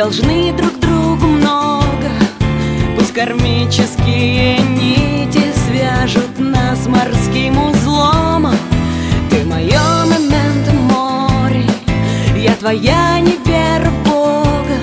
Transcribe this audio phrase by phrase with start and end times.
[0.00, 2.08] Должны друг другу много.
[2.96, 8.46] Пусть кармические нити свяжут нас морским узлом.
[9.28, 11.66] Ты мое мементо море,
[12.34, 14.78] я твоя невера в Бога.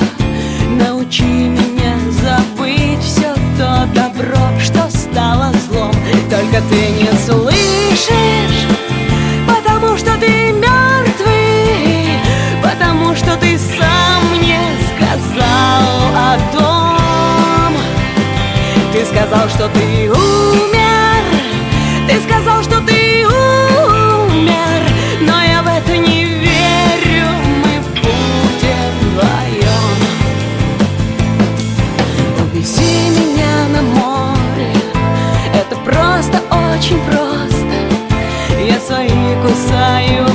[0.79, 5.95] Научи меня забыть все то добро, что стало злом.
[6.29, 8.67] Только ты не слышишь,
[19.37, 21.23] сказал, что ты умер.
[22.07, 24.81] Ты сказал, что ты умер
[25.21, 27.27] Но я в это не верю.
[27.63, 29.97] Мы будем вдвоем
[32.41, 34.71] Увези меня на море.
[35.53, 36.41] Это просто,
[36.75, 37.75] очень просто.
[38.59, 40.25] Я свои кусаю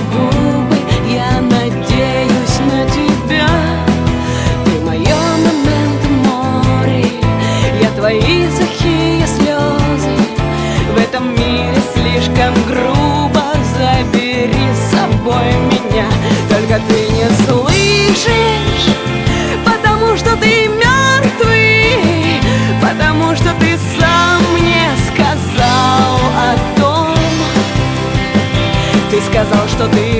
[11.23, 13.42] этом мире слишком грубо
[13.78, 16.06] Забери с собой меня.
[16.48, 18.94] Только ты не слышишь
[19.65, 22.41] Потому что ты мертвый
[22.81, 27.15] Потому что ты сам мне сказал о том.
[29.11, 30.12] Ты сказал, что ты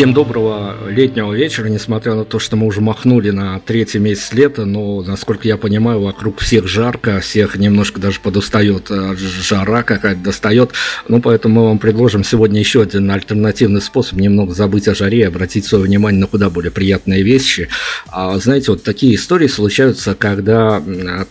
[0.00, 0.49] Всем доброго
[0.90, 5.46] летнего вечера, несмотря на то, что мы уже махнули на третий месяц лета, но, насколько
[5.48, 10.72] я понимаю, вокруг всех жарко, всех немножко даже подустает э, жара какая-то достает,
[11.08, 15.22] ну, поэтому мы вам предложим сегодня еще один альтернативный способ немного забыть о жаре и
[15.22, 17.68] обратить свое внимание на куда более приятные вещи.
[18.08, 20.82] А, знаете, вот такие истории случаются, когда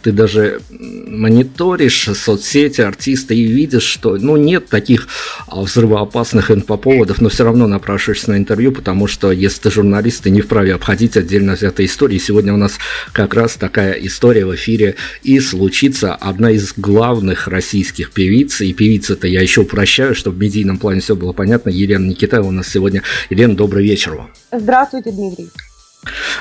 [0.02, 5.08] ты даже мониторишь соцсети артиста и видишь, что, ну, нет таких
[5.48, 10.30] а, взрывоопасных инфоповодов, но все равно напрашиваешься на интервью, потому что если ты журналист, ты
[10.30, 12.18] не вправе обходить отдельно взятые истории.
[12.18, 12.78] Сегодня у нас
[13.14, 19.28] как раз такая история в эфире и случится одна из главных российских певиц, и певица-то
[19.28, 23.02] я еще упрощаю, чтобы в медийном плане все было понятно, Елена Никитаева у нас сегодня.
[23.30, 24.30] Елена, добрый вечер вам.
[24.52, 25.50] Здравствуйте, Дмитрий.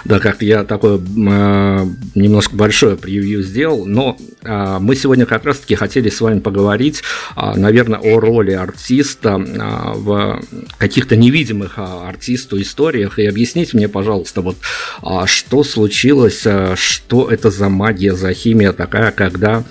[0.04, 5.74] Да, как я такое э, немножко большое превью сделал, но э, мы сегодня как раз-таки
[5.74, 7.02] хотели с вами поговорить,
[7.36, 10.40] э, наверное, о роли артиста э, в
[10.78, 13.18] каких-то невидимых э, артисту историях.
[13.18, 14.56] И объясните мне, пожалуйста, вот
[15.02, 19.64] э, что случилось, э, что это за магия, за химия такая, когда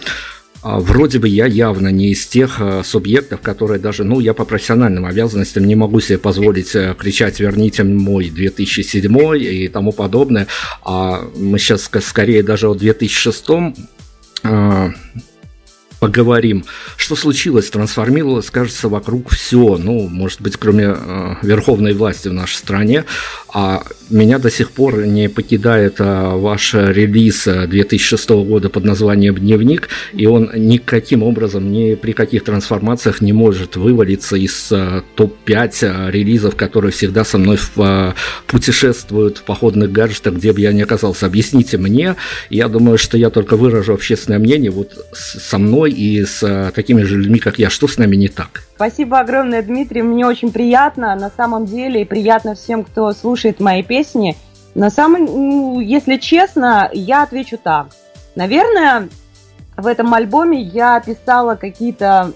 [0.64, 5.06] вроде бы я явно не из тех а, субъектов, которые даже, ну, я по профессиональным
[5.06, 10.48] обязанностям не могу себе позволить а, кричать «верните мой 2007» и тому подобное.
[10.84, 13.46] А мы сейчас скорее даже о 2006
[14.44, 14.92] а,
[16.00, 16.66] поговорим.
[16.96, 17.70] Что случилось?
[17.70, 19.78] Трансформировалось, кажется, вокруг все.
[19.78, 23.06] Ну, может быть, кроме э, верховной власти в нашей стране.
[23.54, 29.90] А меня до сих пор не покидает э, ваш релиз 2006 года под названием «Дневник»,
[30.14, 36.12] и он никаким образом, ни при каких трансформациях не может вывалиться из э, топ-5 э,
[36.12, 38.14] релизов, которые всегда со мной в, э,
[38.48, 41.26] путешествуют в походных гаджетах, где бы я ни оказался.
[41.26, 42.16] Объясните мне,
[42.50, 46.72] я думаю, что я только выражу общественное мнение, вот со мной мной и с э,
[46.74, 47.70] такими же людьми, как я.
[47.70, 48.64] Что с нами не так?
[48.76, 50.02] Спасибо огромное, Дмитрий.
[50.02, 54.36] Мне очень приятно, на самом деле, и приятно всем, кто слушает мои песни.
[54.76, 57.88] На самом, ну, если честно, я отвечу так.
[58.36, 59.10] Наверное,
[59.76, 62.32] в этом альбоме я писала какие-то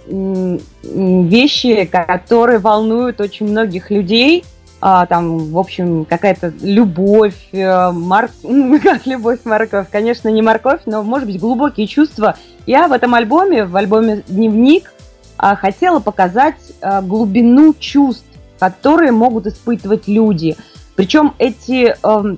[0.84, 4.44] вещи, которые волнуют очень многих людей–
[4.84, 8.32] а, там, в общем, какая-то любовь, э, мор...
[8.84, 12.36] как любовь морковь, конечно, не морковь, но, может быть, глубокие чувства.
[12.66, 14.92] Я в этом альбоме, в альбоме «Дневник»,
[15.38, 18.26] а, хотела показать а, глубину чувств,
[18.58, 20.56] которые могут испытывать люди.
[20.96, 22.36] Причем эти э,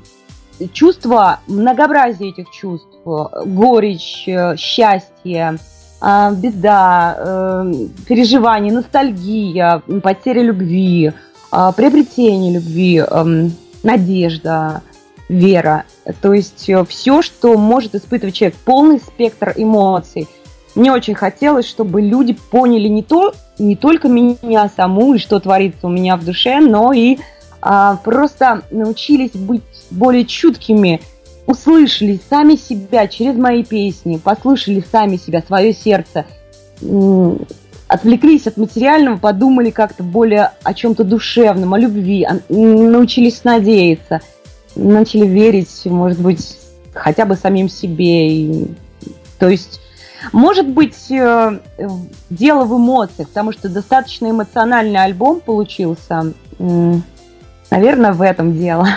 [0.71, 5.57] чувства, многообразие этих чувств, горечь, э, счастье,
[6.01, 7.73] э, беда, э,
[8.07, 11.13] переживания, ностальгия, потеря любви–
[11.71, 13.53] приобретение любви, эм,
[13.83, 14.81] надежда,
[15.29, 15.85] вера.
[16.21, 20.27] То есть э, все, что может испытывать человек, полный спектр эмоций.
[20.75, 25.87] Мне очень хотелось, чтобы люди поняли не то, не только меня саму и что творится
[25.87, 27.17] у меня в душе, но и
[27.61, 29.61] а, просто научились быть
[29.91, 30.99] более чуткими,
[31.45, 36.25] услышали сами себя через мои песни, послушали сами себя, свое сердце,
[37.93, 44.19] отвлеклись от материального, подумали как-то более о чем-то душевном, о любви, научились надеяться,
[44.75, 46.57] начали верить, может быть,
[46.95, 48.65] хотя бы самим себе.
[49.37, 49.79] То есть,
[50.31, 51.59] может быть, э,
[52.31, 56.33] дело в эмоциях, потому что достаточно эмоциональный альбом получился.
[56.57, 58.87] Наверное, в этом дело.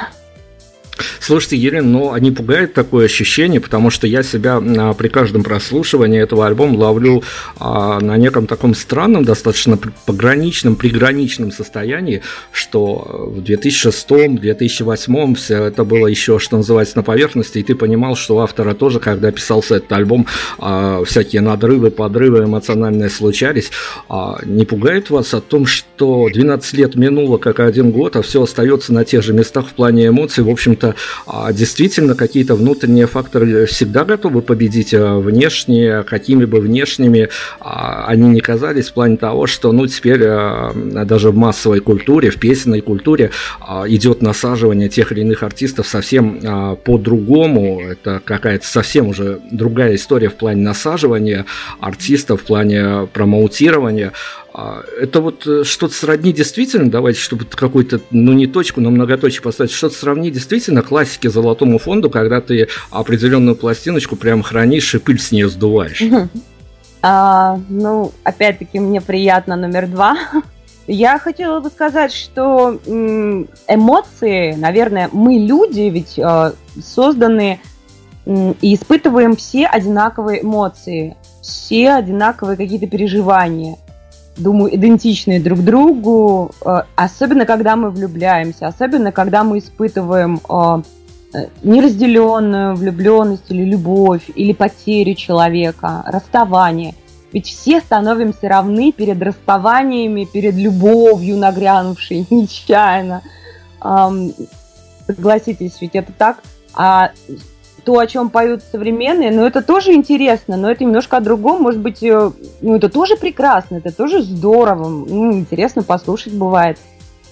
[1.21, 6.21] Слушайте, Елена, ну, они пугают такое ощущение, потому что я себя а, при каждом прослушивании
[6.21, 7.23] этого альбома ловлю
[7.59, 12.23] а, на неком таком странном, достаточно пограничном, приграничном состоянии,
[12.53, 18.37] что в 2006-2008 все это было еще, что называется, на поверхности, и ты понимал, что
[18.37, 20.27] у автора тоже, когда писался этот альбом,
[20.59, 23.71] а, всякие надрывы, подрывы эмоциональные случались.
[24.09, 28.43] А, не пугает вас о том, что 12 лет минуло, как один год, а все
[28.43, 30.95] остается на тех же местах в плане эмоций, в общем-то, что
[31.27, 37.29] а, действительно какие-то внутренние факторы всегда готовы победить а, внешние, какими бы внешними
[37.61, 42.39] а, они не казались, в плане того, что ну теперь даже в массовой культуре, в
[42.39, 43.31] песенной культуре
[43.87, 47.83] идет насаживание тех или иных артистов совсем по-другому.
[47.83, 51.47] Это какая-то совсем уже другая история в плане насаживания
[51.81, 54.13] артистов, в плане промоутирования.
[54.59, 59.43] А, это вот э, что-то сродни действительно, давайте, чтобы какую-то, ну не точку, но многоточие
[59.43, 65.21] поставить, что-то сравни действительно классике золотому фонду, когда ты определенную пластиночку прям хранишь и пыль
[65.21, 66.03] с нее сдуваешь.
[67.03, 70.17] А, ну, опять-таки, мне приятно номер два.
[70.87, 72.81] Я хотела бы сказать, что
[73.69, 76.53] эмоции, наверное, мы люди ведь э,
[76.83, 77.61] созданы
[78.25, 83.77] и испытываем все одинаковые эмоции, все одинаковые какие-то переживания
[84.37, 90.83] думаю, идентичные друг другу, э, особенно когда мы влюбляемся, особенно когда мы испытываем э,
[91.35, 96.95] э, неразделенную влюбленность или любовь, или потерю человека, расставание.
[97.33, 103.23] Ведь все становимся равны перед расставаниями, перед любовью, нагрянувшей нечаянно.
[105.07, 106.39] Согласитесь, ведь это так.
[106.75, 107.11] А
[107.87, 111.81] то, о чем поют современные, но это тоже интересно, но это немножко о другом, может
[111.81, 116.79] быть, э, ну, это тоже прекрасно, это тоже здорово, ну, интересно послушать бывает.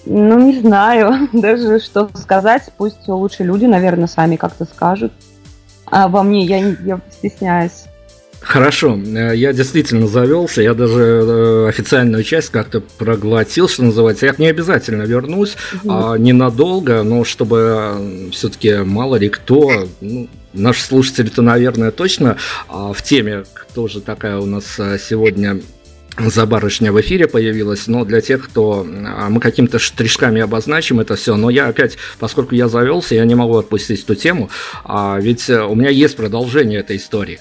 [0.05, 5.11] Ну, не знаю даже, что сказать, пусть лучше люди, наверное, сами как-то скажут.
[5.87, 7.83] А во мне я, я стесняюсь.
[8.39, 14.27] Хорошо, э, я действительно завелся, я даже э, официальную часть как-то проглотил, что называется.
[14.27, 15.91] Я не обязательно вернусь, угу.
[15.91, 23.01] а, ненадолго, но чтобы все-таки мало ли кто, ну, наши слушатели-то, наверное, точно а, в
[23.01, 25.61] теме, кто же такая у нас а, сегодня
[26.17, 31.15] за барышня в эфире появилась, но для тех, кто а, мы какими-то штришками обозначим это
[31.15, 34.49] все, но я опять, поскольку я завелся, я не могу отпустить эту тему,
[35.17, 37.39] ведь у меня есть продолжение этой истории.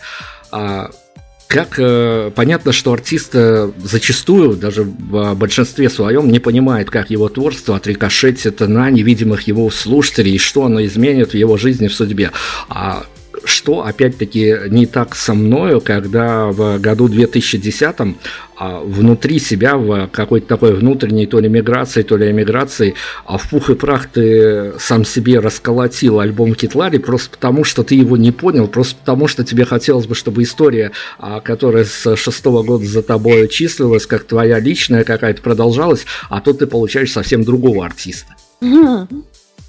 [1.46, 7.28] Как э, понятно, что артист э, зачастую, даже в большинстве своем, не понимает, как его
[7.28, 12.32] творчество отрикошетит на невидимых его слушателей, и что оно изменит в его жизни, в судьбе.
[12.68, 13.04] А
[13.46, 18.16] что, опять-таки, не так со мною, когда в году 2010
[18.56, 23.50] а, внутри себя, в какой-то такой внутренней то ли миграции, то ли эмиграции, а в
[23.50, 28.30] пух и прах ты сам себе расколотил альбом Китлари просто потому, что ты его не
[28.30, 33.02] понял, просто потому, что тебе хотелось бы, чтобы история, а, которая с шестого года за
[33.02, 38.34] тобой числилась, как твоя личная какая-то, продолжалась, а тут ты получаешь совсем другого артиста.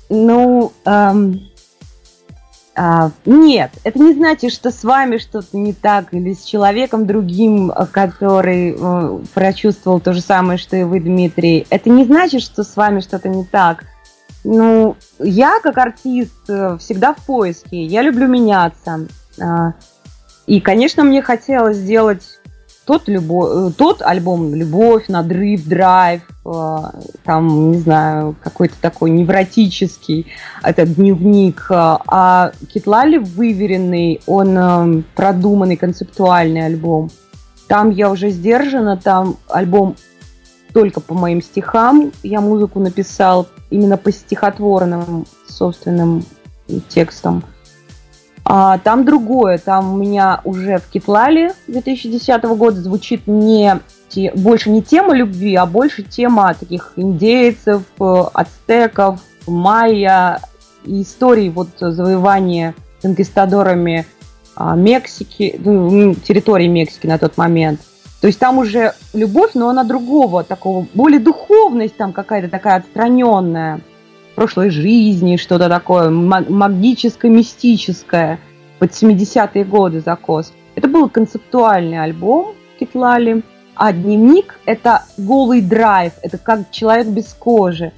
[0.09, 1.49] Ну, эм,
[2.77, 7.71] а, нет, это не значит, что с вами что-то не так, или с человеком другим,
[7.71, 11.65] э, который э, прочувствовал то же самое, что и вы, Дмитрий.
[11.69, 13.85] Это не значит, что с вами что-то не так.
[14.43, 19.07] Ну, я как артист э, всегда в поиске, я люблю меняться.
[19.39, 19.71] Э,
[20.45, 22.34] и, конечно, мне хотелось сделать
[22.85, 23.67] тот, любо...
[23.67, 26.77] Э, тот альбом «Любовь», «Надрыв», «Драйв», э,
[27.23, 30.27] там, не знаю, какой-то такой невротический,
[30.61, 31.65] этот дневник.
[31.69, 37.09] Э, а Китлали выверенный, он продуманный, концептуальный альбом.
[37.67, 39.95] Там я уже сдержана, там альбом
[40.73, 42.11] только по моим стихам.
[42.21, 46.23] Я музыку написал именно по стихотворным собственным
[46.89, 47.43] текстам.
[48.47, 54.69] А, там другое, там у меня уже в Китлале 2010 года звучит не те, больше
[54.69, 60.39] не тема любви, а больше тема таких индейцев, э, ацтеков, майя,
[60.85, 64.05] и истории вот завоевания конкистадорами
[64.55, 67.81] а, Мексики, ну, территории Мексики на тот момент.
[68.21, 73.81] То есть там уже любовь, но она другого, такого, более духовность там какая-то такая отстраненная
[74.35, 78.39] прошлой жизни, что-то такое магическое, мистическое
[78.79, 80.53] под 70-е годы закос.
[80.75, 83.43] Это был концептуальный альбом Китлали,
[83.75, 87.93] а дневник– это голый драйв, это как человек без кожи.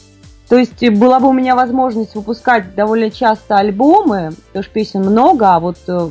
[0.49, 5.53] То есть была бы у меня возможность выпускать довольно часто альбомы, потому что песен много,
[5.53, 6.09] а вот э,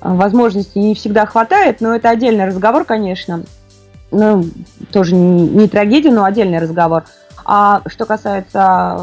[0.00, 3.44] возможностей не всегда хватает, но это отдельный разговор, конечно.
[4.10, 4.44] Ну,
[4.92, 7.04] тоже не, не трагедия, но отдельный разговор.
[7.44, 9.00] А что касается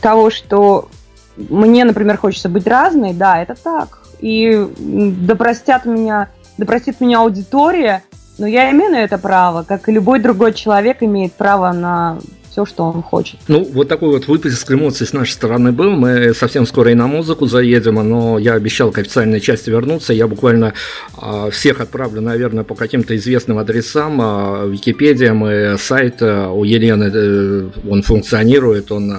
[0.00, 0.88] того, что
[1.36, 4.00] мне, например, хочется быть разной, да, это так.
[4.20, 8.02] И да простят меня, да простит меня аудитория,
[8.38, 12.18] но я имею на это право, как и любой другой человек имеет право на
[12.56, 13.38] все, что он хочет.
[13.48, 15.90] Ну, вот такой вот выплеск эмоций с нашей стороны был.
[15.90, 20.14] Мы совсем скоро и на музыку заедем, но я обещал к официальной части вернуться.
[20.14, 20.72] Я буквально
[21.20, 24.20] э, всех отправлю, наверное, по каким-то известным адресам.
[24.22, 29.14] Э, Википедия, мы сайт э, у Елены, э, он функционирует, он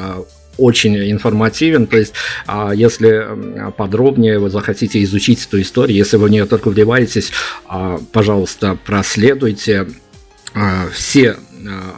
[0.58, 2.13] очень информативен, то есть
[2.48, 3.27] а, если
[3.77, 7.32] подробнее вы захотите изучить эту историю, если вы в нее только вливаетесь,
[7.67, 9.86] а, пожалуйста, проследуйте
[10.91, 11.36] все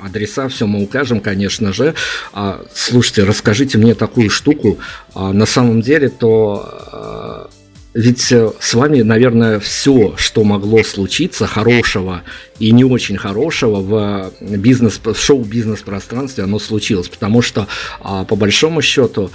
[0.03, 1.95] адреса, все мы укажем, конечно же.
[2.33, 4.79] А, слушайте, расскажите мне такую штуку.
[5.13, 7.53] А, на самом деле, то э,
[7.93, 12.23] ведь э, с вами, наверное, все, что могло случиться хорошего
[12.59, 17.67] и не очень хорошего в бизнес, шоу-бизнес пространстве, оно случилось, потому что
[18.01, 19.31] а, по большому счету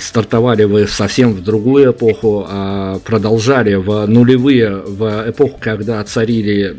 [0.00, 2.48] стартовали вы совсем в другую эпоху,
[3.04, 6.76] продолжали в нулевые, в эпоху, когда царили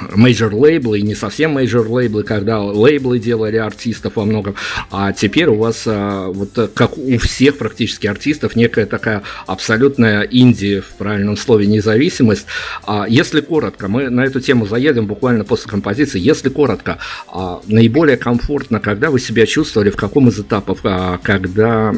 [0.00, 4.54] major лейблы и не совсем major лейблы, когда лейблы делали артистов во многом,
[4.90, 10.80] а теперь у вас а, вот как у всех практически артистов некая такая абсолютная инди
[10.80, 12.46] в правильном слове независимость.
[12.86, 16.20] А если коротко, мы на эту тему заедем буквально после композиции.
[16.20, 20.82] Если коротко, а, наиболее комфортно, когда вы себя чувствовали, в каком из этапов,
[21.22, 21.94] когда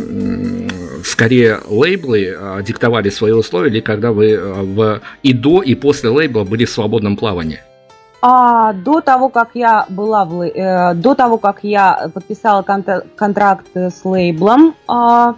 [1.05, 6.65] скорее лейблы диктовали свои условия, или когда вы в и до, и после лейбла были
[6.65, 7.61] в свободном плавании?
[8.23, 13.67] А до того, как я была в, э, до того, как я подписала конта- контракт
[13.75, 15.33] с лейблом, э,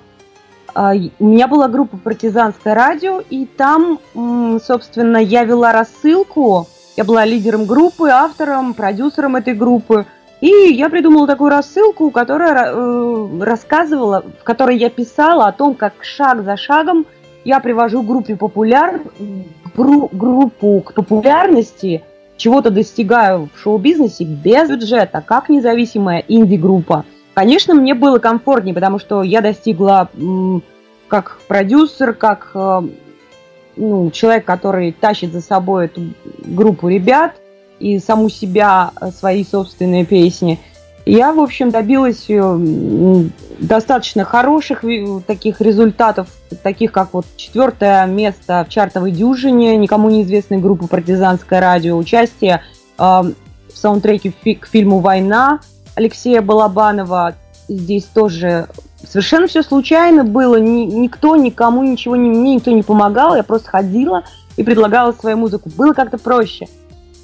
[0.74, 6.66] э, у меня была группа «Партизанское радио», и там, э, собственно, я вела рассылку.
[6.96, 10.04] Я была лидером группы, автором, продюсером этой группы.
[10.40, 15.92] И я придумала такую рассылку, которая э, рассказывала, в которой я писала о том, как
[16.02, 17.06] шаг за шагом
[17.44, 19.00] я привожу группе популяр,
[19.76, 22.02] группу к популярности–
[22.36, 27.04] чего-то достигаю в шоу-бизнесе без бюджета, как независимая инди-группа.
[27.34, 30.10] Конечно, мне было комфортнее, потому что я достигла
[31.08, 32.82] как продюсер, как э,
[33.76, 37.34] ну, человек, который тащит за собой эту группу ребят
[37.78, 40.58] и саму себя, э, свои собственные песни.
[41.04, 43.24] Я, в общем, добилась э,
[43.58, 44.84] достаточно хороших
[45.26, 46.28] таких результатов,
[46.62, 52.62] таких как вот четвертое место в чартовой дюжине никому неизвестной группы «Партизанское радио», участие
[52.98, 53.32] э, в
[53.74, 55.60] саундтреке к фильму «Война»
[55.96, 57.34] Алексея Балабанова.
[57.68, 58.68] Здесь тоже
[59.04, 63.70] совершенно все случайно было, Ни, никто никому ничего не, мне никто не помогал, я просто
[63.70, 64.22] ходила
[64.56, 65.70] и предлагала свою музыку.
[65.76, 66.68] Было как-то проще.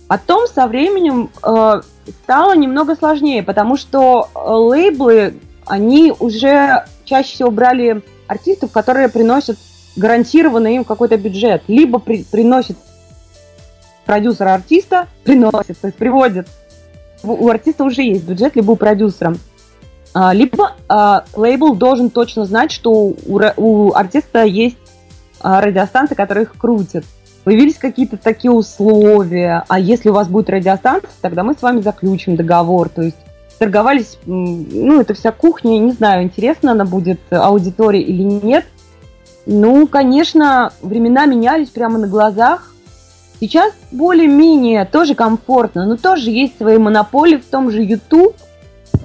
[0.08, 1.82] Потом со временем э,
[2.24, 5.34] стало немного сложнее, потому что э, лейблы,
[5.66, 9.58] они уже чаще всего брали артистов, которые приносят
[9.96, 12.78] гарантированно им какой-то бюджет, либо при, приносит
[14.06, 16.48] продюсера артиста, приносит, то есть приводит.
[17.22, 19.34] У артиста уже есть бюджет, либо у продюсера.
[20.14, 24.78] А, либо а, лейбл должен точно знать, что у, у артиста есть
[25.40, 27.04] а, радиостанция, которая их крутит
[27.48, 32.36] появились какие-то такие условия, а если у вас будет радиостанция, тогда мы с вами заключим
[32.36, 33.16] договор, то есть
[33.58, 38.66] торговались, ну, это вся кухня, не знаю, интересно она будет аудитории или нет.
[39.46, 42.70] Ну, конечно, времена менялись прямо на глазах.
[43.40, 48.36] Сейчас более-менее тоже комфортно, но тоже есть свои монополии в том же YouTube.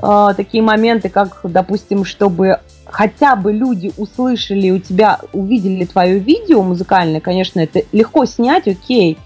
[0.01, 2.59] Э, такие моменты, как, допустим, чтобы
[2.93, 9.17] хотя бы люди услышали у тебя, увидели твое видео музыкальное, конечно, это легко снять, окей.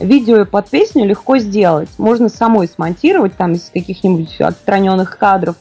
[0.00, 1.88] Видео под песню легко сделать.
[1.98, 5.54] Можно самой смонтировать там из каких-нибудь отстраненных кадров.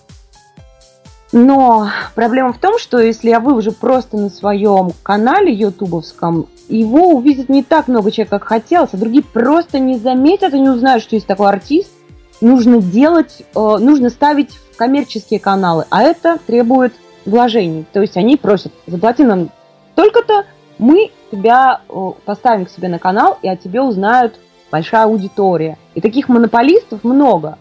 [1.32, 7.48] Но проблема в том, что если я выложу просто на своем канале ютубовском, его увидит
[7.48, 11.16] не так много человек, как хотелось, а другие просто не заметят и не узнают, что
[11.16, 11.92] есть такой артист.
[12.42, 16.94] Нужно делать, э, нужно ставить в коммерческие каналы, а это требует
[17.26, 17.86] вложений.
[17.92, 19.50] То есть они просят, заплати нам
[19.94, 20.46] столько-то,
[20.78, 24.40] мы тебя э, поставим к себе на канал, и о тебе узнают
[24.72, 25.78] большая аудитория.
[25.96, 27.58] И таких монополистов много.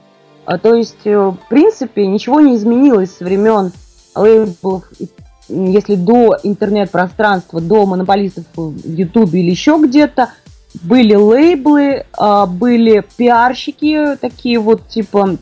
[0.46, 3.72] А, то есть, э, в принципе, ничего не изменилось со времен
[4.14, 4.84] лейблов,
[5.48, 10.30] если до интернет-пространства, до монополистов в Ютубе или еще где-то,
[10.82, 15.36] были лейблы, а, были пиарщики, такие вот типа,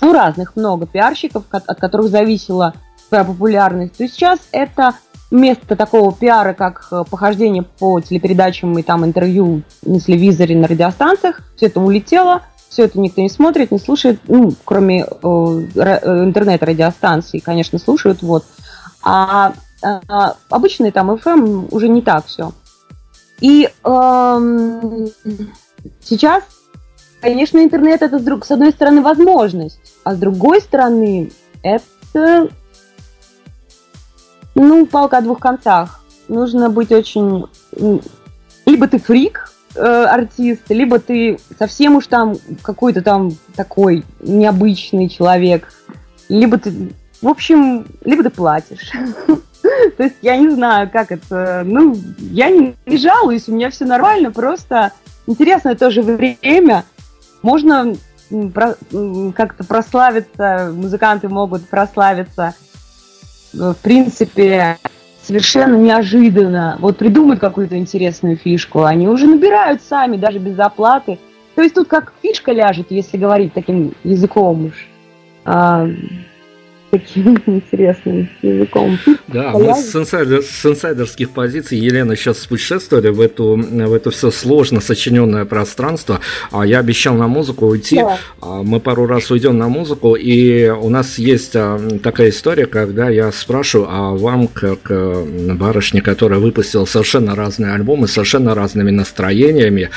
[0.00, 2.74] ну, разных много пиарщиков, от которых зависело
[3.12, 4.94] своя популярность, то сейчас это
[5.30, 11.42] вместо такого пиара, как э, похождение по телепередачам и там интервью на телевизоре, на радиостанциях,
[11.54, 17.40] все это улетело, все это никто не смотрит, не слушает, ну, кроме э, э интернет-радиостанций,
[17.40, 18.46] конечно, слушают, вот.
[19.02, 22.52] А, а обычные там FM эм уже не так все.
[23.42, 25.06] И э,
[26.00, 26.44] сейчас,
[27.20, 31.30] конечно, интернет это с одной стороны возможность, а с другой стороны
[31.62, 32.48] это
[34.54, 36.00] ну, палка о двух концах.
[36.28, 37.46] Нужно быть очень...
[38.64, 45.68] Либо ты фрик, э, артист, либо ты совсем уж там какой-то там такой необычный человек,
[46.28, 46.92] либо ты...
[47.20, 48.90] В общем, либо ты платишь.
[49.96, 51.62] То есть я не знаю, как это...
[51.64, 54.92] Ну, я не, жалуюсь, у меня все нормально, просто
[55.26, 56.84] интересное тоже время.
[57.42, 57.94] Можно
[59.34, 62.54] как-то прославиться, музыканты могут прославиться
[63.52, 64.78] в принципе,
[65.22, 71.18] совершенно неожиданно вот придумают какую-то интересную фишку, они уже набирают сами, даже без оплаты.
[71.54, 74.88] То есть тут как фишка ляжет, если говорить таким языком уж.
[76.92, 78.98] Таким интересным языком.
[79.28, 84.30] Да, мы с, инсайдер, с инсайдерских позиций Елена сейчас путешествовали в эту, в это все
[84.30, 86.20] сложно сочиненное пространство.
[86.50, 87.96] А я обещал на музыку уйти.
[87.96, 88.18] Да.
[88.42, 93.08] А, мы пару раз уйдем на музыку, и у нас есть а, такая история, когда
[93.08, 94.92] я спрашиваю, а вам, как
[95.56, 99.88] барышне, которая выпустила совершенно разные альбомы, совершенно разными настроениями,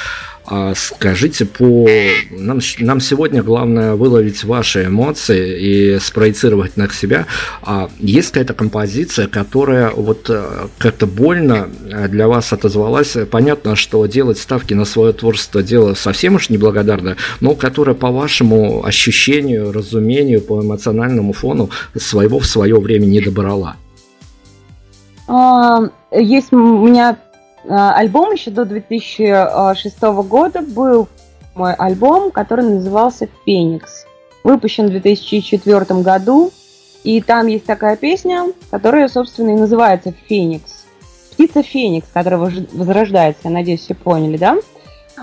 [0.48, 1.88] а скажите, по
[2.30, 7.26] нам, нам сегодня главное выловить ваши эмоции и спроецировать на себя.
[7.64, 11.70] А есть какая-то композиция, которая вот э, как-то больно
[12.10, 13.18] для вас отозвалась?
[13.32, 18.86] Понятно, что делать ставки на свое творчество дело совсем уж неблагодарное, но которая по вашему
[18.86, 23.78] ощущению, разумению, по эмоциональному фону своего в свое время не добрала.
[25.28, 27.25] А, есть у меня Э,
[27.70, 31.08] альбом еще до 2006 года был
[31.56, 34.06] мой альбом, который назывался «Феникс».
[34.44, 36.52] Выпущен в 2004 году,
[37.04, 40.86] и там есть такая песня, которая, собственно, и называется «Феникс».
[41.32, 44.58] Птица Феникс, которая возрождается, я надеюсь, все поняли, да?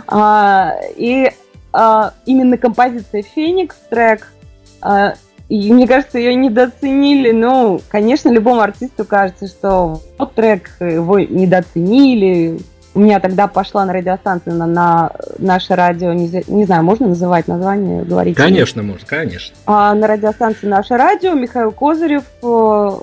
[0.07, 1.31] А, и
[1.73, 4.33] а, именно композиция «Феникс» трек
[4.81, 5.15] а,
[5.53, 7.31] и мне кажется, ее недооценили.
[7.31, 12.59] Ну, конечно, любому артисту кажется, что вот трек его недооценили,
[12.95, 17.49] у меня тогда пошла на радиостанцию на, на наше радио, не, не знаю, можно называть
[17.49, 18.35] название, говорить?
[18.35, 19.55] Конечно, можно, конечно.
[19.67, 22.47] А, на радиостанции наше радио Михаил Козырев, э,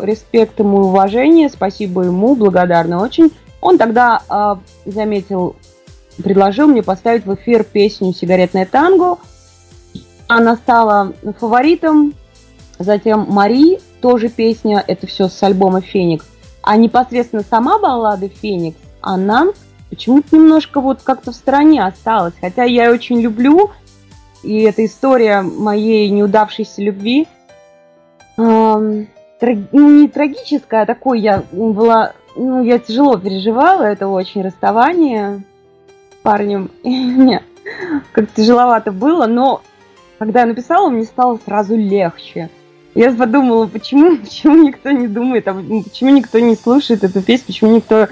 [0.02, 3.32] респект ему и уважение, спасибо ему, благодарна очень.
[3.62, 5.56] Он тогда а, заметил,
[6.24, 9.18] предложил мне поставить в эфир песню «Сигаретное танго».
[10.28, 12.16] Она стала фаворитом.
[12.80, 16.26] Затем «Мари», тоже песня, это все с альбома «Феникс».
[16.62, 19.48] А непосредственно сама баллада «Феникс», она
[19.90, 22.34] почему-то немножко вот как-то в стороне осталась.
[22.40, 23.72] Хотя я ее очень люблю,
[24.44, 27.28] и это история моей неудавшейся любви.
[28.38, 29.08] Эм,
[29.40, 29.58] траг...
[29.74, 32.14] Не трагическая, а такой я была...
[32.36, 35.44] Ну, я тяжело переживала это очень расставание
[36.12, 36.72] с парнем.
[36.84, 37.44] Мне
[38.14, 39.62] как тяжеловато было, но
[40.18, 42.50] когда я написала, мне стало сразу легче.
[43.00, 47.76] Я подумала, почему, почему никто не думает, а почему никто не слушает эту песню, почему
[47.78, 48.10] никто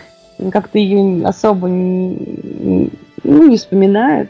[0.50, 2.90] как-то ее особо не,
[3.22, 4.30] ну, не вспоминает.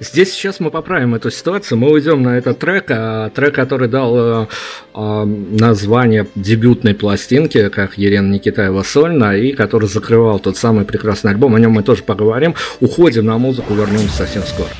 [0.00, 1.76] Здесь сейчас мы поправим эту ситуацию.
[1.76, 4.46] Мы уйдем на этот трек, а, трек, который дал э,
[4.94, 11.54] э, название дебютной пластинки, как Елена Никитаева сольно, и который закрывал тот самый прекрасный альбом.
[11.56, 12.54] О нем мы тоже поговорим.
[12.80, 14.70] Уходим на музыку, вернемся совсем скоро.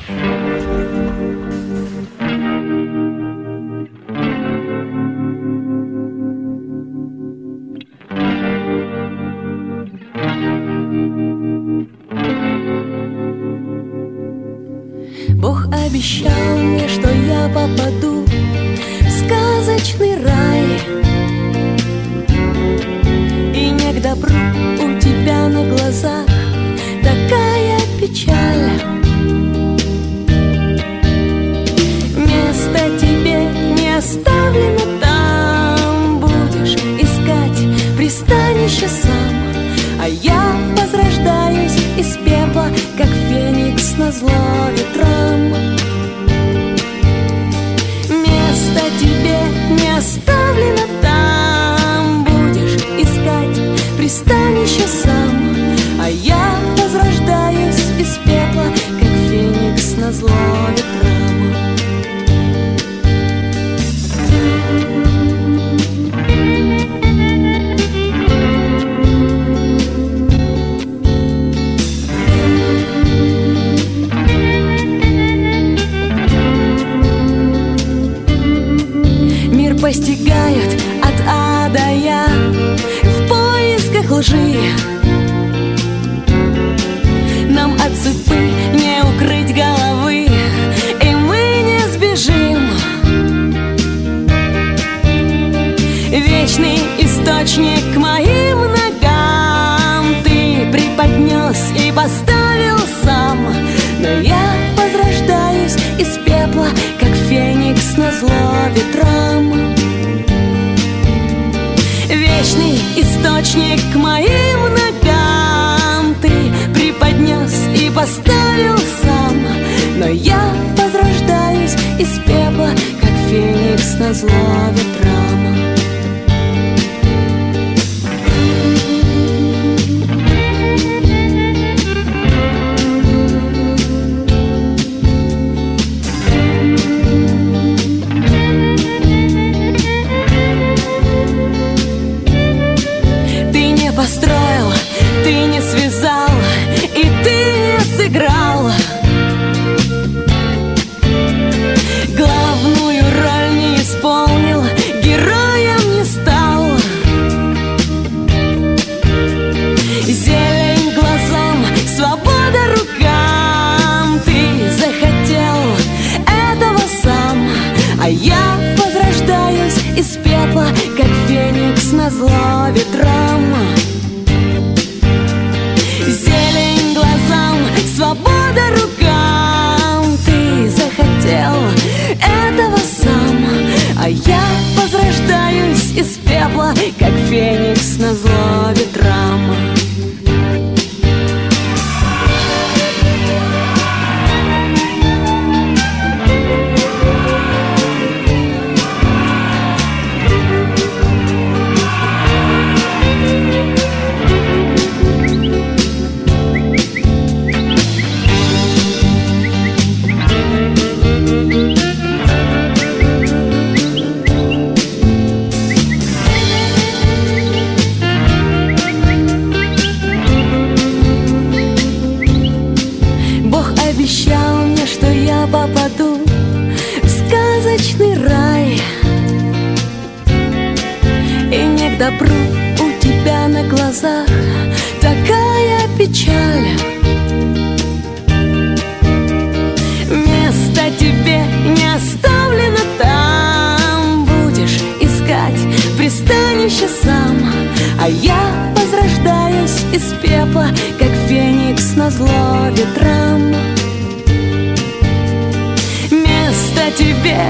[117.99, 118.38] bastante.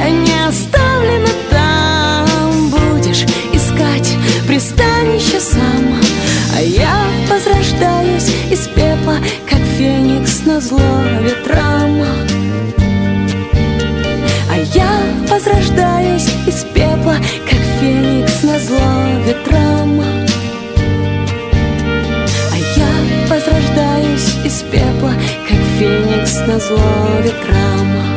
[0.09, 2.69] Не оставлено там.
[2.69, 4.15] Будешь искать
[4.47, 5.99] пристанище сам.
[6.55, 9.17] А я возрождаюсь из пепла
[9.49, 10.79] Как феникс на зло
[11.21, 12.03] ветрам.
[14.51, 14.91] А я
[15.29, 17.15] возрождаюсь из пепла
[17.49, 18.79] Как феникс на зло
[19.25, 20.01] ветрам.
[22.51, 25.13] А я возрождаюсь из пепла
[25.47, 28.08] Как феникс на зло ветрам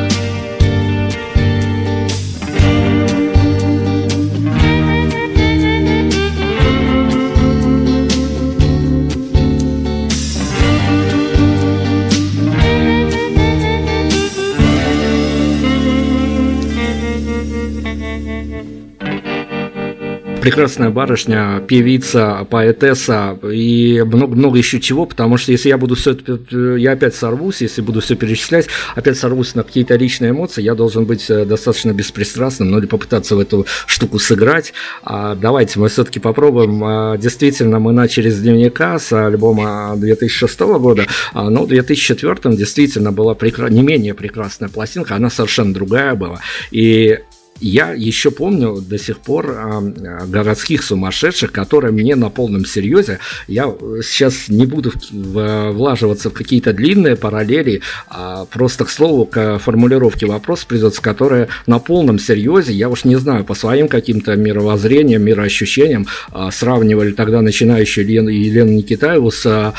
[20.42, 26.76] прекрасная барышня, певица, поэтесса и много-много еще чего, потому что если я буду все это,
[26.76, 31.04] я опять сорвусь, если буду все перечислять, опять сорвусь на какие-то личные эмоции, я должен
[31.04, 34.72] быть э, достаточно беспристрастным, ну или попытаться в эту штуку сыграть.
[35.04, 36.82] А давайте мы все-таки попробуем.
[36.84, 43.12] А, действительно, мы начали с дневника, с альбома 2006 года, а, но в 2004 действительно
[43.12, 43.68] была прекра...
[43.68, 46.40] не менее прекрасная пластинка, она совершенно другая была.
[46.72, 47.20] И
[47.62, 53.72] я еще помню до сих пор э, городских сумасшедших, которые мне на полном серьезе, я
[54.02, 60.64] сейчас не буду влаживаться в какие-то длинные параллели, а просто к слову, к формулировке вопрос
[60.64, 66.48] придется, которые на полном серьезе, я уж не знаю, по своим каким-то мировоззрениям, мироощущениям, э,
[66.52, 69.72] сравнивали тогда начинающую Елену, Елену Никитаеву с, э,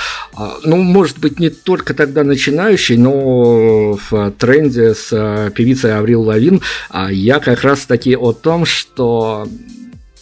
[0.63, 7.11] ну, может быть, не только тогда начинающей, но в тренде с певицей Аврил Лавин, а
[7.11, 9.47] я как раз раз таки о том, что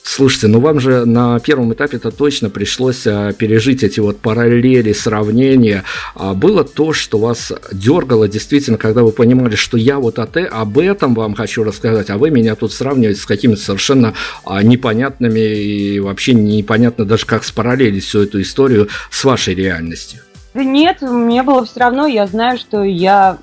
[0.03, 4.93] Слушайте, ну вам же на первом этапе это точно пришлось а, пережить эти вот параллели,
[4.93, 5.83] сравнения.
[6.15, 10.79] А было то, что вас дергало действительно, когда вы понимали, что я вот от, об
[10.79, 15.99] этом вам хочу рассказать, а вы меня тут сравниваете с какими-то совершенно а, непонятными и
[15.99, 20.21] вообще непонятно даже как спараллелить всю эту историю с вашей реальностью.
[20.55, 23.37] Нет, мне было все равно, я знаю, что я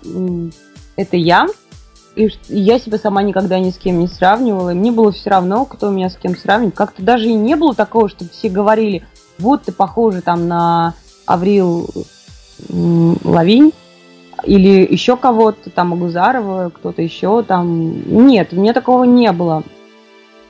[0.97, 1.47] это я,
[2.19, 4.73] и я себя сама никогда ни с кем не сравнивала.
[4.73, 6.75] Мне было все равно, кто меня с кем сравнивает.
[6.75, 9.05] Как-то даже и не было такого, чтобы все говорили,
[9.39, 10.95] вот ты похожа там на
[11.27, 11.89] Аврил
[12.69, 13.73] Лавинь
[14.45, 18.27] или еще кого-то, там Агузарова, кто-то еще там.
[18.27, 19.63] Нет, у меня такого не было.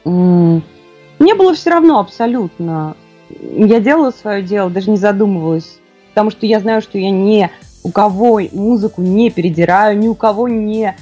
[0.04, 2.96] Мне было все равно абсолютно.
[3.28, 5.80] Я делала свое дело, даже не задумывалась.
[6.10, 7.50] Потому что я знаю, что я не
[7.84, 10.96] у кого музыку не передираю, ни у кого не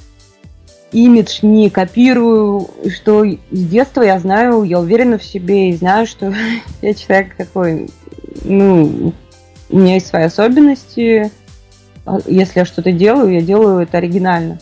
[0.96, 6.32] имидж не копирую, что с детства я знаю, я уверена в себе и знаю, что
[6.82, 7.90] я человек такой,
[8.44, 9.12] ну,
[9.68, 11.30] у меня есть свои особенности.
[12.06, 14.59] А если я что-то делаю, я делаю это оригинально.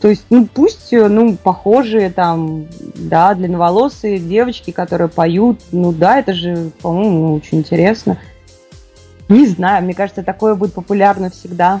[0.00, 6.34] То есть, ну, пусть, ну, похожие там, да, длинноволосые девочки, которые поют, ну, да, это
[6.34, 8.18] же, по-моему, очень интересно.
[9.28, 11.80] Не знаю, мне кажется, такое будет популярно всегда.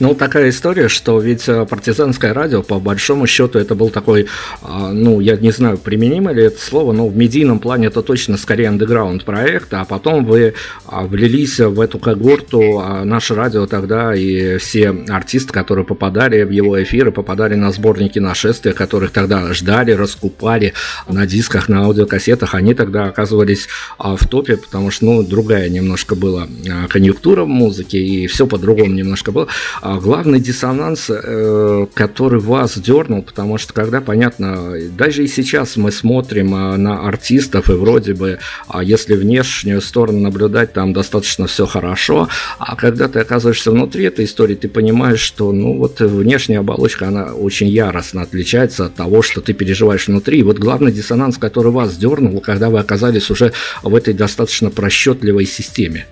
[0.00, 4.26] Ну, такая история, что ведь э, партизанское радио, по большому счету, это был такой,
[4.62, 8.36] а, ну, я не знаю, применимо ли это слово, но в медийном плане это точно
[8.38, 10.54] скорее андеграунд проект, а потом вы
[10.86, 16.50] а, влились в эту когорту, а наше радио тогда и все артисты, которые попадали в
[16.50, 20.74] его эфиры, попадали на сборники нашествия, которых тогда ждали, раскупали
[21.08, 26.48] на дисках, на аудиокассетах, они тогда оказывались в топе, потому что, ну, другая немножко была
[26.88, 29.48] конъюнктура в музыке, и все по-другому немножко был.
[29.82, 35.92] А главный диссонанс, э, который вас дернул, потому что когда, понятно, даже и сейчас мы
[35.92, 41.66] смотрим а, на артистов, и вроде бы, а если внешнюю сторону наблюдать, там достаточно все
[41.66, 47.08] хорошо, а когда ты оказываешься внутри этой истории, ты понимаешь, что, ну, вот внешняя оболочка,
[47.08, 50.38] она очень яростно отличается от того, что ты переживаешь внутри.
[50.38, 55.46] И вот главный диссонанс, который вас дернул, когда вы оказались уже в этой достаточно просчетливой
[55.46, 56.06] системе.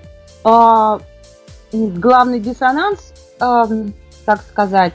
[0.44, 1.00] А,
[1.74, 4.94] главный диссонанс как сказать,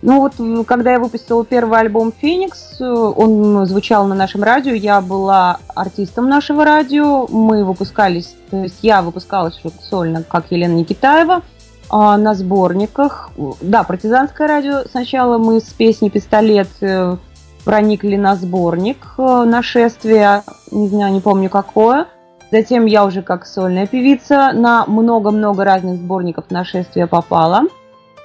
[0.00, 5.58] ну вот, когда я выпустила первый альбом «Феникс», он звучал на нашем радио, я была
[5.74, 9.60] артистом нашего радио, мы выпускались, то есть я выпускалась
[9.90, 11.42] сольно, как Елена Никитаева,
[11.90, 13.30] а, на сборниках.
[13.60, 17.16] Да, партизанское радио сначала мы с песней «Пистолет» э,
[17.64, 22.06] проникли на сборник э, «Нашествие», не знаю, не помню какое.
[22.50, 27.62] Затем я уже как сольная певица на много-много разных сборников «Нашествия» попала.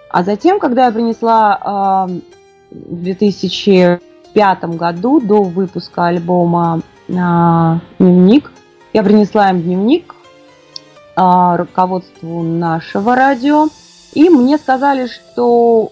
[0.10, 2.14] А затем, когда я принесла э,
[2.72, 7.12] в 2005 году, до выпуска альбома э,
[8.00, 8.52] «Дневник»,
[8.94, 10.16] я принесла им дневник
[11.18, 13.68] э, руководству нашего радио,
[14.14, 15.92] и мне сказали, что,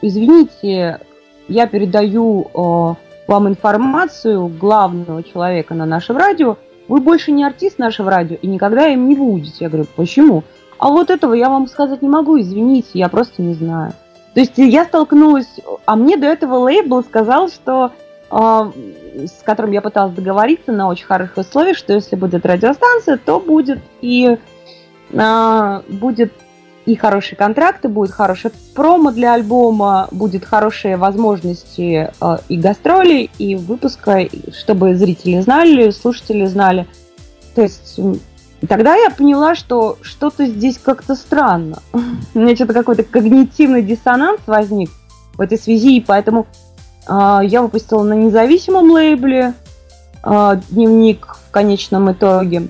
[0.00, 1.00] извините,
[1.48, 2.94] я передаю э,
[3.26, 8.88] вам информацию главного человека на нашем радио, вы больше не артист нашего радио и никогда
[8.88, 9.56] им не будете.
[9.60, 10.44] Я говорю, почему?
[10.78, 13.94] А вот этого я вам сказать не могу, извините, я просто не знаю.
[14.34, 15.48] То есть я столкнулась,
[15.86, 17.92] а мне до этого лейбл сказал, что
[18.30, 18.70] э,
[19.26, 23.78] с которым я пыталась договориться на очень хороших условиях, что если будет радиостанция, то будет
[24.00, 24.36] и
[25.12, 26.32] э, будет
[26.86, 33.56] и хорошие контракты, будет хороший промо для альбома, будет хорошие возможности э, и гастролей, и
[33.56, 36.86] выпуска, чтобы зрители знали, слушатели знали.
[37.54, 37.98] То есть
[38.68, 41.78] тогда я поняла, что что-то здесь как-то странно.
[42.34, 44.90] У меня что-то какой-то когнитивный диссонанс возник
[45.34, 46.46] в этой связи, и поэтому
[47.08, 49.54] э, я выпустила на независимом лейбле
[50.22, 52.68] э, дневник в конечном итоге.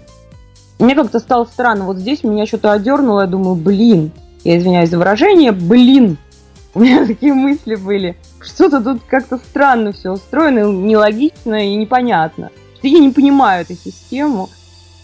[0.78, 1.84] Мне как-то стало странно.
[1.84, 3.22] Вот здесь меня что-то одернуло.
[3.22, 4.10] Я думаю, блин,
[4.42, 6.18] я извиняюсь за выражение, блин.
[6.74, 8.16] У меня такие мысли были.
[8.40, 12.50] Что-то тут как-то странно все устроено, нелогично и непонятно.
[12.82, 14.50] Я не понимаю эту систему.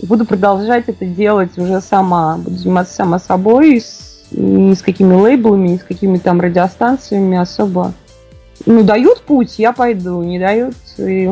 [0.02, 2.36] Буду продолжать это делать уже сама.
[2.36, 7.92] Буду заниматься сама собой, с, ни с какими лейблами, ни с какими там радиостанциями особо.
[8.66, 10.22] Ну, дают путь, я пойду.
[10.22, 11.30] Не дают, и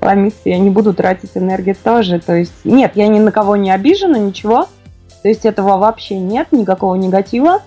[0.00, 2.20] ломиться я не буду тратить энергию тоже.
[2.20, 4.68] То есть, нет, я ни на кого не обижена, ничего.
[5.22, 7.62] То есть этого вообще нет, никакого негатива.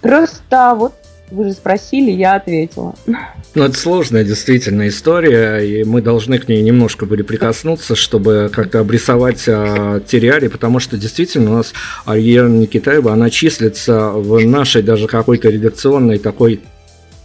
[0.00, 0.94] Просто вот
[1.30, 2.94] вы же спросили, я ответила.
[3.06, 8.80] Ну, это сложная действительно история, и мы должны к ней немножко были прикоснуться, чтобы как-то
[8.80, 11.72] обрисовать а, те потому что действительно у нас
[12.04, 16.71] Арьера Никитаева, она числится в нашей даже какой-то редакционной такой Э,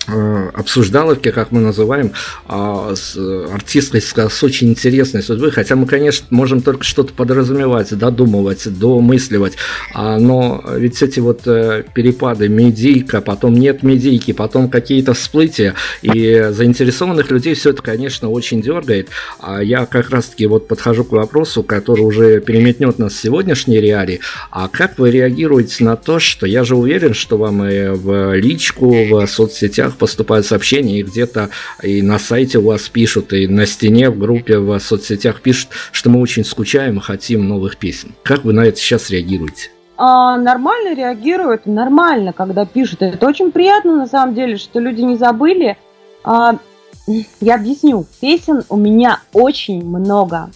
[0.07, 2.13] обсуждаловки, как мы называем,
[2.45, 8.67] а, с артисткой с очень интересной судьбой, хотя мы, конечно, можем только что-то подразумевать, додумывать,
[8.79, 9.53] домысливать,
[9.93, 16.47] а, но ведь эти вот э, перепады, медийка, потом нет медийки, потом какие-то всплытия, и
[16.51, 21.63] заинтересованных людей все это, конечно, очень дергает, а я как раз-таки вот подхожу к вопросу,
[21.63, 26.63] который уже переметнет нас в сегодняшней реалии, а как вы реагируете на то, что я
[26.63, 31.49] же уверен, что вам и в личку, в соцсетях поступают сообщения, и где-то
[31.83, 36.09] и на сайте у вас пишут, и на стене в группе в соцсетях пишут, что
[36.09, 38.13] мы очень скучаем и хотим новых песен.
[38.23, 39.71] Как вы на это сейчас реагируете?
[39.97, 43.01] А, нормально реагируют, нормально, когда пишут.
[43.01, 45.77] Это очень приятно, на самом деле, что люди не забыли.
[46.23, 46.57] А,
[47.39, 48.05] я объясню.
[48.21, 50.51] Песен у меня очень много.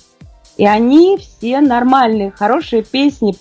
[0.58, 3.36] И они все нормальные, хорошие песни.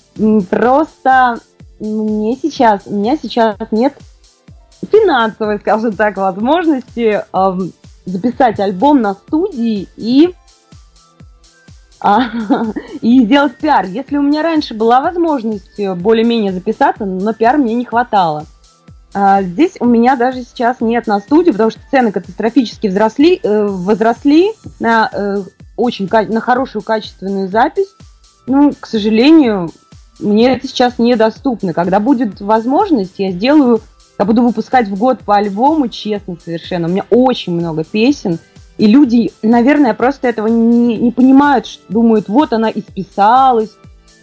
[0.49, 1.41] Просто
[1.81, 3.95] мне сейчас, у меня сейчас нет
[4.91, 7.59] финансовой, скажем так, возможности э,
[8.07, 10.35] записать альбом на студии и
[12.03, 12.23] а,
[13.03, 13.85] и сделать пиар.
[13.85, 18.47] Если у меня раньше была возможность э, более-менее записаться, но пиар мне не хватало.
[19.13, 23.67] А, здесь у меня даже сейчас нет на студии, потому что цены катастрофически взросли, э,
[23.67, 25.43] возросли на э,
[25.77, 27.89] очень на хорошую качественную запись.
[28.47, 29.71] Ну, к сожалению,
[30.21, 31.75] мне это сейчас недоступно.
[31.75, 33.81] Когда будет возможность, я сделаю
[34.21, 36.89] я буду выпускать в год по альбому, честно совершенно.
[36.89, 38.39] У меня очень много песен.
[38.77, 43.71] И люди, наверное, просто этого не, не понимают, думают, вот она исписалась,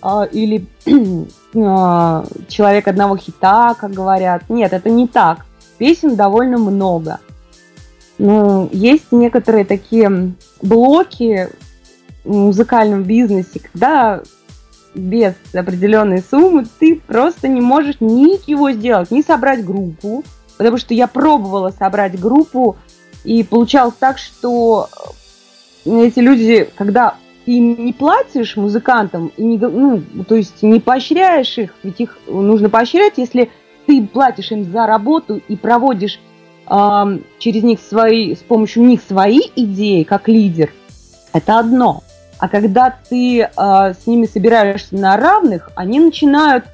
[0.03, 0.67] а, или
[1.55, 4.43] а, человек одного хита, как говорят.
[4.49, 5.47] Нет, это не так.
[5.79, 7.19] Песен довольно много.
[8.19, 11.49] Ну, есть некоторые такие блоки
[12.23, 14.21] в музыкальном бизнесе, когда
[14.97, 20.23] без определенной суммы ты просто не можешь ничего сделать, не собрать группу,
[20.57, 22.77] потому что я пробовала собрать группу,
[23.23, 24.89] и получалось так, что
[25.85, 31.57] э, эти люди, когда им не платишь музыкантам, и не, ну, то есть не поощряешь
[31.57, 33.49] их, ведь их нужно поощрять, если
[33.85, 36.19] ты платишь им за работу и проводишь
[36.69, 40.71] э, через них свои, с помощью них свои идеи как лидер,
[41.33, 42.03] это одно.
[42.39, 46.65] А когда ты э, с ними собираешься на равных, они начинают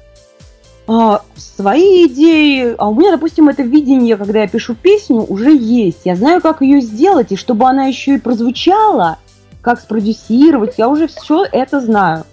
[0.86, 2.74] э, свои идеи.
[2.76, 6.00] А у меня, допустим, это видение, когда я пишу песню, уже есть.
[6.04, 9.18] Я знаю, как ее сделать, и чтобы она еще и прозвучала,
[9.62, 12.24] как спродюсировать, я уже все это знаю.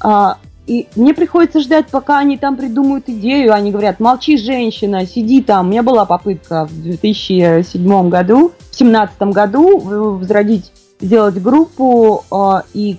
[0.00, 3.52] А, и мне приходится ждать, пока они там придумают идею.
[3.52, 5.66] Они говорят, молчи, женщина, сиди там.
[5.66, 10.72] У меня была попытка в 2007 году, в 2017 году возродить,
[11.02, 12.98] сделать группу э, и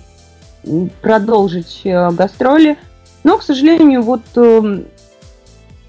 [1.02, 2.78] продолжить э, гастроли.
[3.24, 4.82] Но, к сожалению, вот э,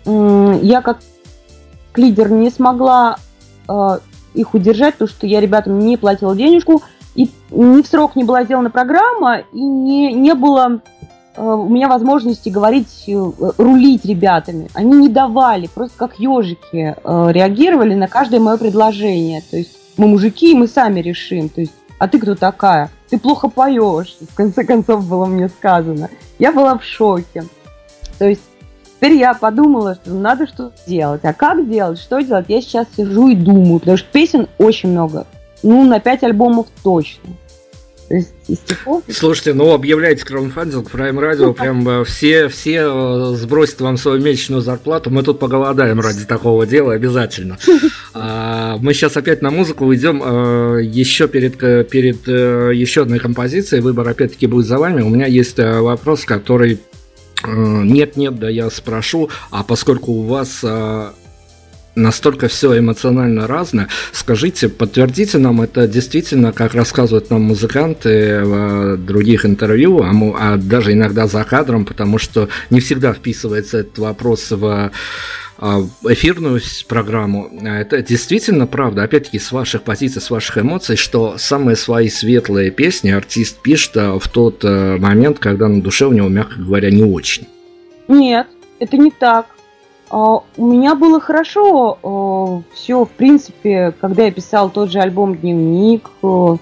[0.05, 0.99] э, я как
[1.95, 3.18] лидер не смогла
[3.68, 3.99] э,
[4.34, 6.82] их удержать, потому что я ребятам не платила денежку,
[7.13, 10.82] и ни в срок не была сделана программа, и не, не было
[11.38, 13.09] у меня возможности говорить,
[13.57, 14.70] рулить ребятами.
[14.74, 19.43] Они не давали, просто как ежики реагировали на каждое мое предложение.
[19.51, 21.49] То есть мы мужики, и мы сами решим.
[21.49, 22.89] То есть, а ты кто такая?
[23.10, 26.10] Ты плохо поешь, в конце концов было мне сказано.
[26.39, 27.46] Я была в шоке.
[28.18, 28.41] То есть
[28.98, 31.24] Теперь я подумала, что надо что-то делать.
[31.26, 35.28] А как делать, что делать, я сейчас сижу и думаю, потому что песен очень много.
[35.64, 37.30] Ну, на пять альбомов точно.
[38.08, 39.03] Стихов...
[39.10, 44.62] Слушайте, ну объявляйте краудфандинг, Prime Radio, прям э, все, все э, сбросят вам свою месячную
[44.62, 47.58] зарплату, мы тут поголодаем ради такого дела обязательно.
[48.18, 54.08] А, мы сейчас опять на музыку уйдем, э, еще перед, перед еще одной композицией, выбор
[54.08, 55.01] опять-таки будет за вами.
[55.01, 56.80] У меня есть вопрос, который
[57.45, 60.64] нет, нет, да я спрошу, а поскольку у вас
[61.96, 63.88] настолько все эмоционально разное.
[64.12, 70.93] Скажите, подтвердите нам, это действительно, как рассказывают нам музыканты в других интервью, а, а даже
[70.93, 74.91] иногда за кадром, потому что не всегда вписывается этот вопрос в
[75.58, 75.80] а,
[76.10, 77.50] эфирную программу.
[77.64, 83.10] Это действительно правда, опять-таки, с ваших позиций, с ваших эмоций, что самые свои светлые песни
[83.10, 87.04] артист пишет а, в тот э, момент, когда на душе у него, мягко говоря, не
[87.04, 87.48] очень.
[88.08, 88.48] Нет,
[88.80, 89.55] это не так.
[90.10, 95.36] А, у меня было хорошо а, все, в принципе, когда я писал тот же альбом
[95.36, 96.58] «Дневник», а,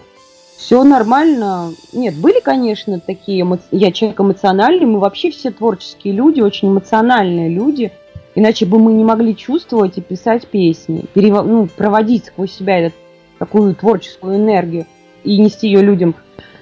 [0.57, 1.73] все нормально.
[1.91, 7.91] Нет, были, конечно, такие, я человек эмоциональный, мы вообще все творческие люди, очень эмоциональные люди,
[8.33, 11.43] иначе бы мы не могли чувствовать и писать песни, перев...
[11.45, 12.93] ну, проводить сквозь себя этот,
[13.39, 14.85] такую творческую энергию
[15.25, 16.15] и нести ее людям.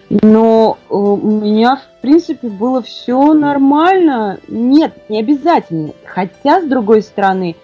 [0.10, 4.40] Но у меня, в принципе, было все нормально.
[4.48, 5.92] Нет, не обязательно.
[6.06, 7.56] Хотя, с другой стороны,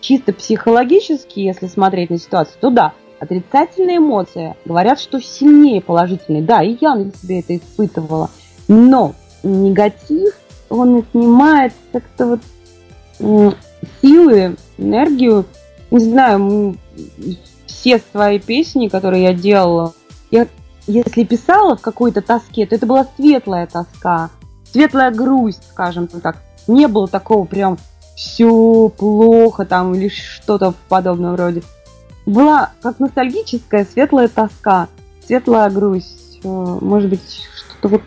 [0.00, 6.42] чисто психологически, если смотреть на ситуацию, то да, отрицательные эмоции говорят, что сильнее положительные.
[6.42, 8.30] Да, и я на себе это испытывала.
[8.68, 10.34] Но негатив,
[10.68, 12.38] он отнимает как-то
[13.18, 13.56] вот
[14.02, 15.44] силы, энергию.
[15.90, 16.76] Не знаю,
[17.66, 19.92] все свои песни, которые я делала,
[20.30, 20.46] я
[20.86, 24.30] если писала в какой-то тоске, то это была светлая тоска,
[24.70, 26.36] светлая грусть, скажем так.
[26.66, 27.78] Не было такого прям
[28.16, 31.62] все плохо там или что-то в подобном роде.
[32.26, 34.88] Была как ностальгическая светлая тоска,
[35.26, 37.20] светлая грусть, э, может быть,
[37.56, 38.02] что-то вот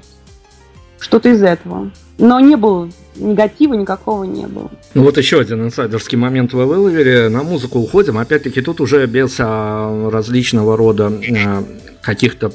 [0.99, 1.91] что-то из этого.
[2.17, 4.71] Но не было негатива никакого не было.
[4.93, 7.27] Ну вот еще один инсайдерский момент вы выловили.
[7.27, 8.17] На музыку уходим.
[8.17, 11.63] Опять-таки тут уже без а, различного рода а,
[12.01, 12.51] каких-то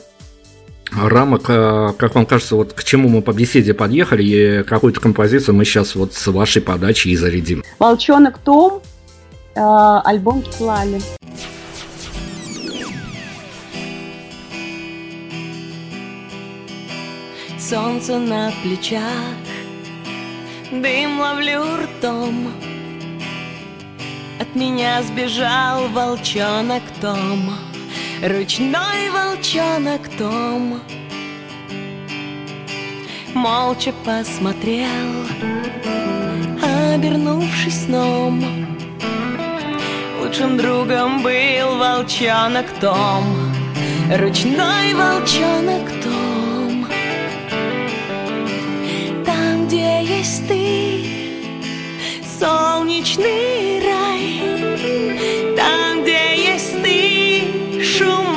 [0.96, 5.64] рамок, как вам кажется, вот к чему мы по беседе подъехали, и какую-то композицию мы
[5.64, 7.64] сейчас вот с вашей подачи и зарядим.
[7.78, 8.82] Волчонок Том,
[9.54, 9.60] э,
[10.04, 11.00] альбом Кислали.
[17.58, 19.00] Солнце на плечах,
[20.70, 22.52] дым ловлю ртом.
[24.38, 27.54] От меня сбежал волчонок Том.
[28.22, 30.80] Ручной волчонок Том
[33.34, 35.26] Молча посмотрел,
[36.62, 38.44] обернувшись сном.
[40.20, 43.24] Лучшим другом был волчонок Том.
[44.16, 46.86] Ручной волчонок Том.
[49.26, 51.04] Там, где есть ты,
[52.38, 54.42] солнечный рай
[55.56, 55.91] Там,
[57.82, 58.31] 生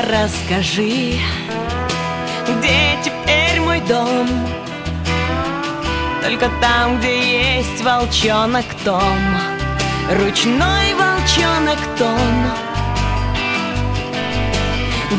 [0.00, 1.18] Расскажи,
[2.46, 4.28] где теперь мой дом?
[6.22, 9.18] Только там, где есть волчонок Том.
[10.10, 12.46] ручной волчонок Том.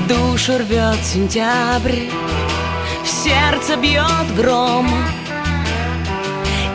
[0.08, 2.08] Душу рвет сентябрь,
[3.04, 4.90] в сердце бьет гром.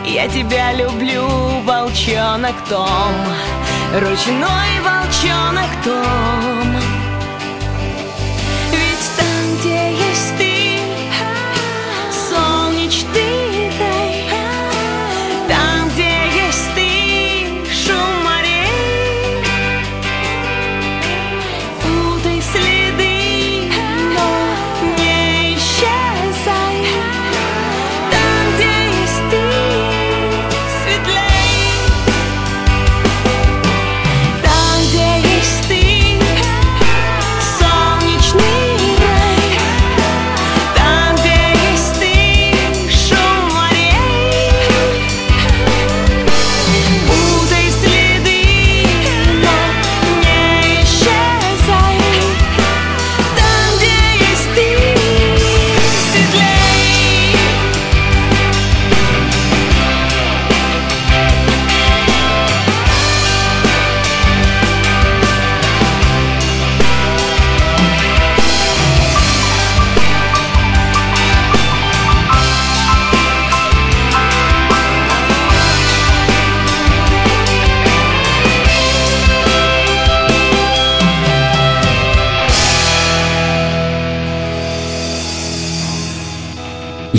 [0.05, 1.27] Я тебя люблю,
[1.63, 3.15] волчонок Том,
[3.93, 6.84] ручной волчонок Том.
[9.65, 10.44] Ведь там, где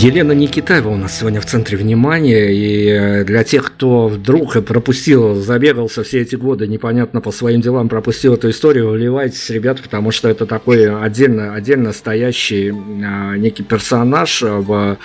[0.07, 5.35] Елена Никитаева у нас сегодня в центре внимания, и э, для тех, кто вдруг пропустил,
[5.35, 10.29] забегался все эти годы, непонятно по своим делам пропустил эту историю, вливайтесь, ребят, потому что
[10.29, 14.97] это такой отдельно, отдельно стоящий а, некий персонаж в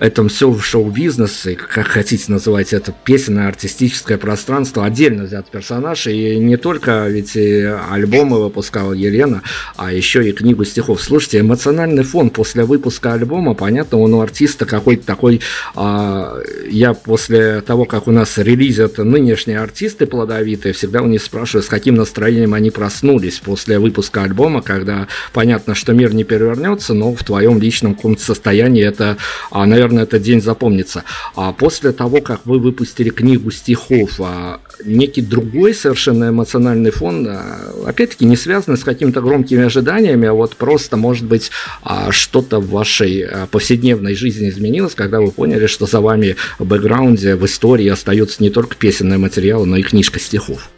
[0.00, 6.56] этом все шоу-бизнесе, как хотите называть это, песенное артистическое пространство, отдельно взят персонаж, и не
[6.56, 9.42] только ведь и альбомы выпускала Елена,
[9.76, 11.00] а еще и книгу стихов.
[11.00, 15.42] Слушайте, эмоциональный фон после выпуска альбома, понятно, он у артиста какой-то такой,
[15.74, 21.62] а, я после того, как у нас релизят нынешние артисты плодовитые, всегда у них спрашиваю,
[21.62, 27.14] с каким настроением они проснулись после выпуска альбома, когда понятно, что мир не перевернется, но
[27.14, 29.18] в твоем личном каком-то состоянии это,
[29.50, 31.04] а, наверное, этот день запомнится.
[31.36, 37.72] А после того, как вы выпустили книгу стихов, а, некий другой совершенно эмоциональный фон, а,
[37.86, 41.50] опять-таки не связанный с какими-то громкими ожиданиями, а вот просто, может быть,
[41.82, 46.64] а, что-то в вашей а, повседневной жизни изменилось, когда вы поняли, что за вами в
[46.64, 50.70] бэкграунде, в истории остается не только песенный материал, но и книжка стихов.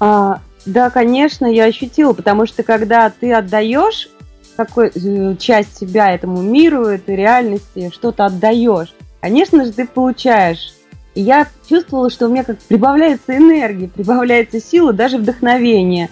[0.00, 4.08] А, да, конечно, я ощутила, потому что когда ты отдаешь
[4.56, 10.74] какую э, часть себя этому миру, этой реальности, что-то отдаешь, конечно же, ты получаешь
[11.14, 16.10] и я чувствовала, что у меня как прибавляется энергия, прибавляется сила, даже вдохновение.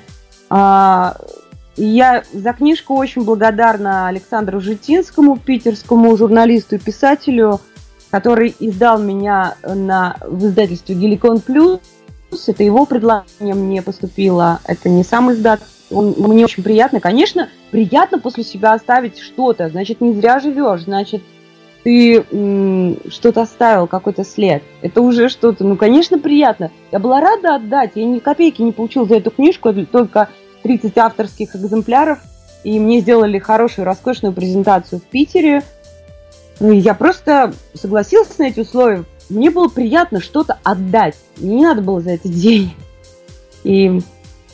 [0.48, 1.16] А,
[1.76, 7.60] я за книжку очень благодарна Александру Житинскому, питерскому журналисту и писателю,
[8.10, 11.80] который издал меня на, в издательстве «Геликон Плюс».
[12.46, 14.60] Это его предложение мне поступило.
[14.64, 15.60] Это не сам издат.
[15.90, 17.00] Он, мне очень приятно.
[17.00, 19.68] Конечно, приятно после себя оставить что-то.
[19.68, 20.82] Значит, не зря живешь.
[20.82, 21.22] Значит,
[21.82, 22.24] ты
[23.10, 24.62] что-то оставил, какой-то след.
[24.82, 26.70] Это уже что-то, ну, конечно, приятно.
[26.90, 30.28] Я была рада отдать, я ни копейки не получил за эту книжку, только
[30.62, 32.18] 30 авторских экземпляров,
[32.62, 35.64] и мне сделали хорошую, роскошную презентацию в Питере.
[36.60, 39.04] Ну, я просто согласилась на эти условия.
[39.28, 41.16] Мне было приятно что-то отдать.
[41.38, 42.76] Мне не надо было за это денег.
[43.64, 44.00] И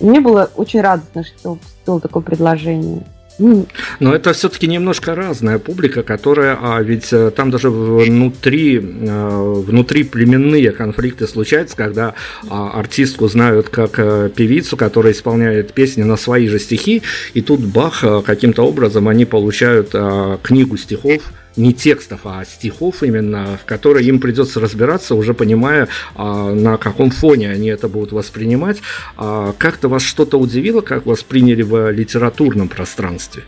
[0.01, 3.03] мне было очень радостно, что было такое предложение.
[3.39, 10.05] Но это все-таки немножко разная публика, которая, а ведь э, там даже внутри, э, внутри
[10.05, 12.15] племенные конфликты случаются, когда
[12.49, 17.03] а, артистку знают как э, певицу, которая исполняет песни на свои же стихи,
[17.35, 19.95] и тут бах, каким-то образом они получают
[20.43, 21.23] книгу стихов,
[21.59, 27.11] не текстов, а стихов именно, в которые им придется разбираться, уже понимая, а, на каком
[27.11, 28.79] фоне они это будут воспринимать.
[29.17, 33.43] А, как-то вас что-то удивило, как вас приняли в литературном пространстве?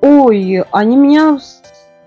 [0.00, 1.38] Ой, они меня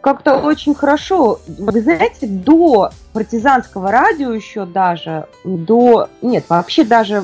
[0.02, 1.40] как-то очень хорошо.
[1.48, 6.10] Вы знаете, до партизанского радио еще даже, до...
[6.22, 7.24] Нет, вообще даже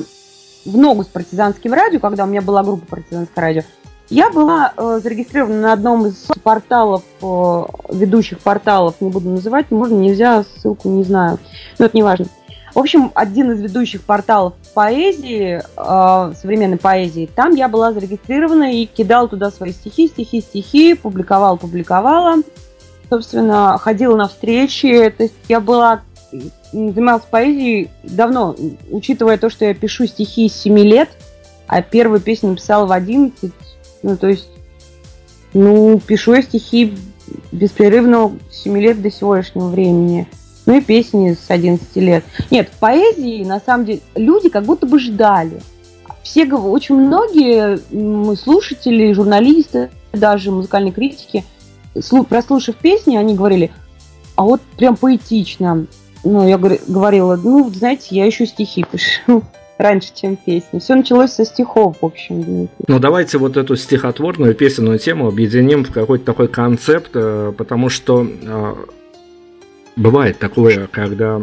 [0.64, 3.62] в ногу с партизанским радио, когда у меня была группа партизанское радио,
[4.10, 9.94] я была э, зарегистрирована на одном из порталов, э, ведущих порталов, не буду называть, можно,
[9.94, 11.38] нельзя, ссылку не знаю,
[11.78, 12.26] но это не важно.
[12.74, 18.86] В общем, один из ведущих порталов поэзии, э, современной поэзии, там я была зарегистрирована и
[18.86, 22.42] кидала туда свои стихи, стихи, стихи, публиковала, публиковала.
[23.08, 26.02] Собственно, ходила на встречи, то есть я была
[26.72, 28.54] занималась поэзией давно,
[28.90, 31.10] учитывая то, что я пишу стихи с 7 лет,
[31.66, 33.52] а первую песню написала в 11,
[34.02, 34.48] ну, то есть,
[35.52, 36.96] ну, пишу я стихи
[37.52, 40.28] беспрерывно с 7 лет до сегодняшнего времени.
[40.66, 42.24] Ну и песни с 11 лет.
[42.50, 45.60] Нет, в поэзии, на самом деле, люди как будто бы ждали.
[46.22, 47.78] Все, очень многие
[48.36, 51.44] слушатели, журналисты, даже музыкальные критики,
[52.28, 53.72] прослушав песни, они говорили,
[54.36, 55.86] а вот прям поэтично.
[56.22, 59.42] Ну, я говорила, ну, знаете, я еще стихи пишу
[59.80, 60.78] раньше, чем песни.
[60.78, 62.68] Все началось со стихов, в общем.
[62.86, 68.26] Ну, давайте вот эту стихотворную песенную тему объединим в какой-то такой концепт, э, потому что
[68.26, 68.74] э,
[69.96, 71.40] бывает такое, когда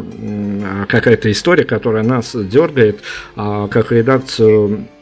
[0.88, 3.00] какая-то история, которая нас дергает,
[3.36, 4.97] а, как редакцию Э,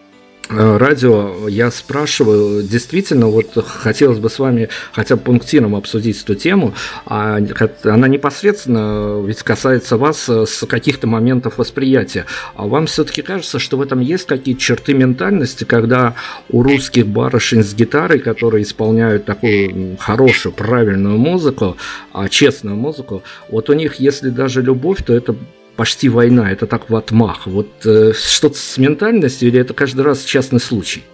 [0.48, 6.74] радио, я спрашиваю, действительно, вот хотелось бы с вами хотя бы пунктиром обсудить эту тему,
[7.04, 7.38] а
[7.84, 12.26] она непосредственно ведь касается вас э, с каких-то моментов восприятия.
[12.54, 16.14] А вам все-таки кажется, что в этом есть какие-то черты ментальности, когда
[16.50, 21.76] у русских барышень с гитарой, которые исполняют такую хорошую, правильную музыку,
[22.12, 25.34] а честную музыку, вот у них, если даже любовь, то это
[25.76, 27.46] почти война, это так в отмах.
[27.46, 31.04] Вот э, что-то с ментальностью или это каждый раз частный случай?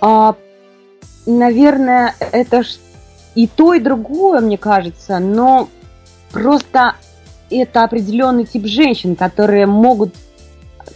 [0.00, 0.36] А,
[1.26, 2.62] наверное, это
[3.34, 5.68] и то, и другое, мне кажется, но
[6.32, 6.94] просто
[7.50, 10.14] это определенный тип женщин, которые могут,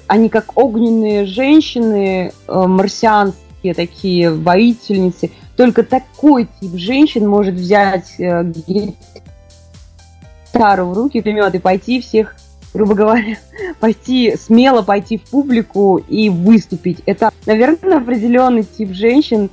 [0.06, 8.42] они как огненные женщины, э, марсианские такие воительницы, только такой тип женщин может взять э,
[10.52, 12.34] гитару в руки, пулемет и пойти всех
[12.74, 13.36] грубо говоря,
[13.80, 17.00] пойти, смело пойти в публику и выступить.
[17.06, 19.50] Это, наверное, определенный тип женщин,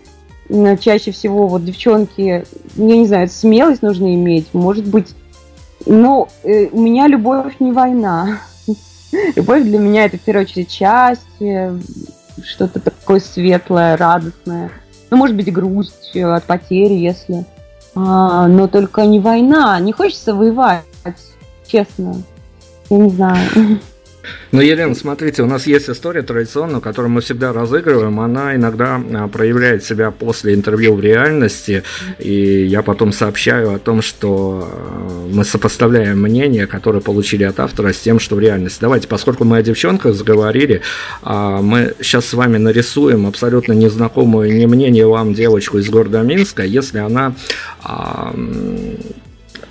[0.79, 2.43] чаще всего вот девчонки,
[2.75, 5.13] я не знаю, смелость нужно иметь, может быть,
[5.85, 8.41] э, у меня любовь не война.
[9.35, 11.79] Любовь для меня это в первую очередь счастье,
[12.43, 14.71] что-то такое светлое, радостное.
[15.09, 17.45] Ну, может быть, грусть от потери, если.
[17.95, 19.79] А, но только не война.
[19.79, 20.83] Не хочется воевать,
[21.67, 22.21] честно.
[22.89, 23.79] Не знаю.
[24.51, 28.19] Ну, Елена, смотрите, у нас есть история традиционная, которую мы всегда разыгрываем.
[28.19, 31.83] Она иногда а, проявляет себя после интервью в реальности.
[32.17, 37.93] И я потом сообщаю о том, что а, мы сопоставляем мнения, которые получили от автора,
[37.93, 38.79] с тем, что в реальности.
[38.81, 40.81] Давайте, поскольку мы о девчонках заговорили,
[41.21, 46.63] а, мы сейчас с вами нарисуем абсолютно незнакомую не мнение вам девочку из города Минска,
[46.63, 47.35] если она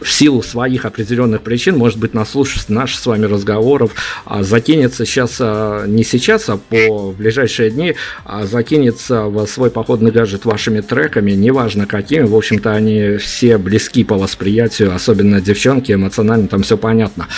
[0.00, 3.94] в силу своих определенных причин, может быть, наслушавшись наших с вами разговоров,
[4.24, 7.94] а, закинется сейчас, а, не сейчас, а по ближайшие дни,
[8.24, 14.04] а закинется в свой походный гаджет вашими треками, неважно какими, в общем-то, они все близки
[14.04, 17.28] по восприятию, особенно девчонки, эмоционально там все понятно.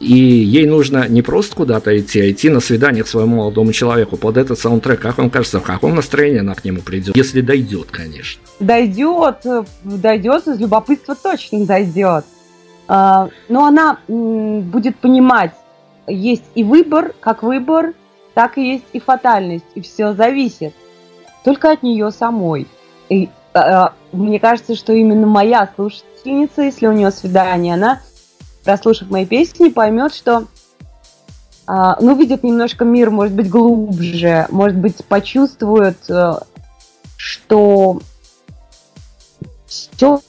[0.00, 4.16] И ей нужно не просто куда-то идти, а идти на свидание к своему молодому человеку
[4.16, 5.00] под этот саундтрек.
[5.00, 7.16] Как вам кажется, в каком настроении она к нему придет?
[7.16, 8.40] Если дойдет, конечно.
[8.60, 9.44] Дойдет,
[9.82, 12.24] дойдет, из любопытства точно дойдет.
[12.86, 15.52] А, но она будет понимать,
[16.06, 17.92] есть и выбор, как выбор,
[18.34, 20.72] так и есть и фатальность, и все зависит
[21.44, 22.66] только от нее самой.
[23.08, 28.00] И, а, мне кажется, что именно моя слушательница, если у нее свидание, она
[28.68, 30.44] прослушав мои песни, поймет, что
[31.66, 36.34] а, ну, видит немножко мир, может быть, глубже, может быть, почувствует, э,
[37.16, 38.02] что
[39.66, 40.20] все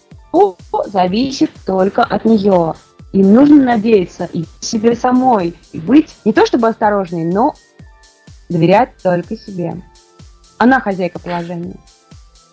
[0.85, 2.75] зависит только от нее.
[3.11, 7.55] Им нужно надеяться и себе самой, и быть не то чтобы осторожной, но
[8.47, 9.81] доверять только себе.
[10.57, 11.75] Она хозяйка положения.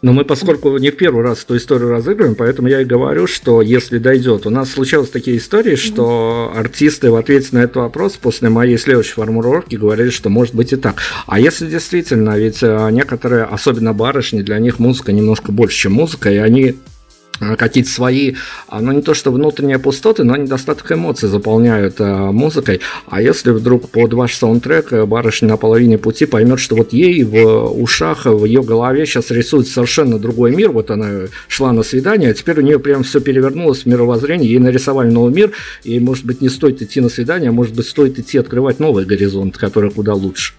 [0.07, 3.61] Но мы, поскольку не в первый раз эту историю разыгрываем, поэтому я и говорю, что
[3.61, 4.47] если дойдет.
[4.47, 9.15] У нас случалось такие истории, что артисты в ответе на этот вопрос после моей следующей
[9.15, 10.99] формулировки говорили, что может быть и так.
[11.27, 16.31] А если действительно, ведь э, некоторые, особенно барышни, для них музыка немножко больше, чем музыка,
[16.31, 16.77] и они
[17.39, 18.35] какие-то свои,
[18.69, 22.81] а, ну не то что внутренние пустоты, но недостаток эмоций заполняют а, музыкой.
[23.07, 27.25] А если вдруг под ваш саундтрек э, барышня на половине пути поймет, что вот ей
[27.25, 32.31] в ушах, в ее голове сейчас рисует совершенно другой мир, вот она шла на свидание,
[32.31, 35.53] а теперь у нее прям все перевернулось в мировоззрении, ей нарисовали новый мир,
[35.85, 39.05] и может быть не стоит идти на свидание, а может быть стоит идти открывать новый
[39.05, 40.55] горизонт, который куда лучше.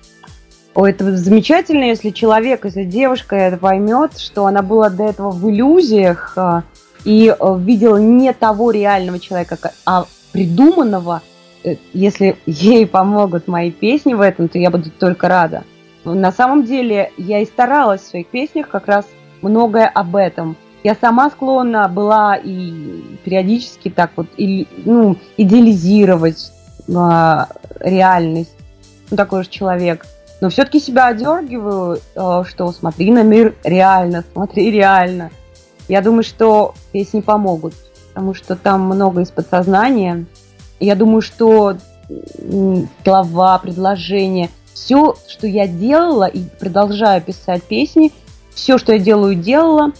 [0.78, 5.49] О, это замечательно, если человек, если девушка это поймет, что она была до этого в
[5.49, 6.65] иллюзиях а,
[7.03, 9.57] и а, видела не того реального человека,
[9.88, 11.23] а придуманного.
[11.63, 15.63] Э, если ей помогут мои песни в этом, то я буду только рада.
[16.05, 19.07] На самом деле я и старалась в своих песнях как раз
[19.41, 20.57] многое об этом.
[20.84, 26.51] Я сама склонна была и периодически так вот и, ну, идеализировать
[26.88, 27.45] э,
[27.80, 28.55] реальность.
[29.09, 30.05] Ну, такой же человек.
[30.40, 35.32] Но все-таки себя одергиваю, э, что смотри на мир реально, смотри реально.
[35.88, 37.74] Я думаю, что песни помогут,
[38.10, 40.26] потому что там много из подсознания.
[40.80, 41.78] Я думаю, что
[43.04, 48.14] слова, предложения, все, что я делала и продолжаю писать песни,
[48.54, 49.92] все, что я делаю, делала,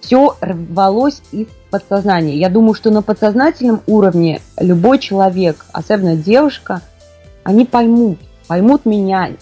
[0.00, 2.36] все рвалось из подсознания.
[2.36, 6.80] Я думаю, что на подсознательном уровне любой человек, особенно девушка,
[7.42, 9.32] они поймут, поймут меня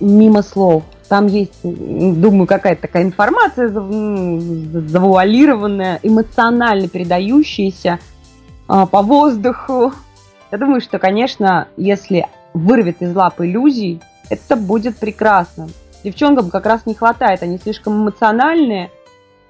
[0.00, 0.82] мимо слов.
[1.08, 7.98] Там есть, думаю, какая-то такая информация завуалированная, эмоционально передающаяся
[8.66, 9.92] а, по воздуху.
[10.52, 15.70] Я думаю, что, конечно, если вырвет из лап иллюзий, это будет прекрасно.
[16.04, 18.90] Девчонкам как раз не хватает, они слишком эмоциональные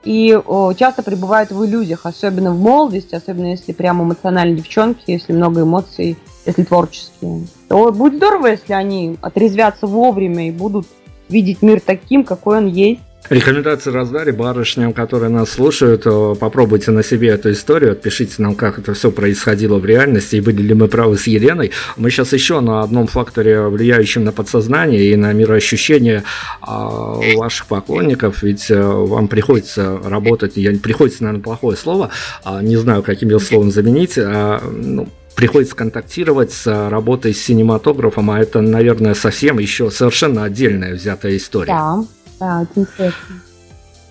[0.04, 0.40] и
[0.76, 6.16] часто пребывают в иллюзиях, особенно в молодости, особенно если прям эмоциональные девчонки, если много эмоций,
[6.46, 7.48] если творческие.
[7.68, 10.86] То будет здорово, если они отрезвятся вовремя и будут
[11.28, 13.00] видеть мир таким, какой он есть.
[13.28, 16.04] Рекомендации раздали барышням, которые нас слушают.
[16.38, 20.62] Попробуйте на себе эту историю, отпишите нам, как это все происходило в реальности, и были
[20.62, 21.72] ли мы правы с Еленой.
[21.98, 26.22] Мы сейчас еще на одном факторе, влияющем на подсознание и на мироощущение
[26.62, 32.10] а, ваших поклонников, ведь э, вам приходится работать, я приходится, наверное, плохое слово,
[32.44, 35.06] а, не знаю, каким словом заменить, а, ну,
[35.38, 41.72] приходится контактировать с работой с синематографом, а это, наверное, совсем еще совершенно отдельная взятая история.
[41.72, 42.04] Да,
[42.40, 43.14] да, интересно.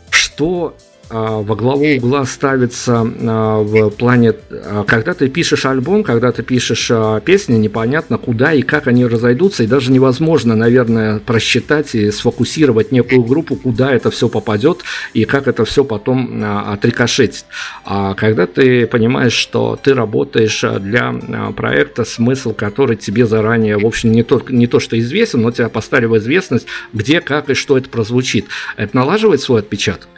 [0.10, 0.78] Что
[1.10, 6.92] во главу угла ставится а, в плане, а, когда ты пишешь альбом, когда ты пишешь
[7.24, 13.24] песни, непонятно куда и как они разойдутся, и даже невозможно, наверное, просчитать и сфокусировать некую
[13.24, 14.84] группу, куда это все попадет
[15.14, 17.46] и как это все потом отрикошетит.
[17.86, 21.14] А когда ты понимаешь, что ты работаешь для
[21.56, 25.70] проекта, смысл который тебе заранее, в общем, не то, не то что известен, но тебя
[25.70, 28.46] поставили в известность, где, как и что это прозвучит,
[28.76, 30.10] это налаживает свой отпечаток?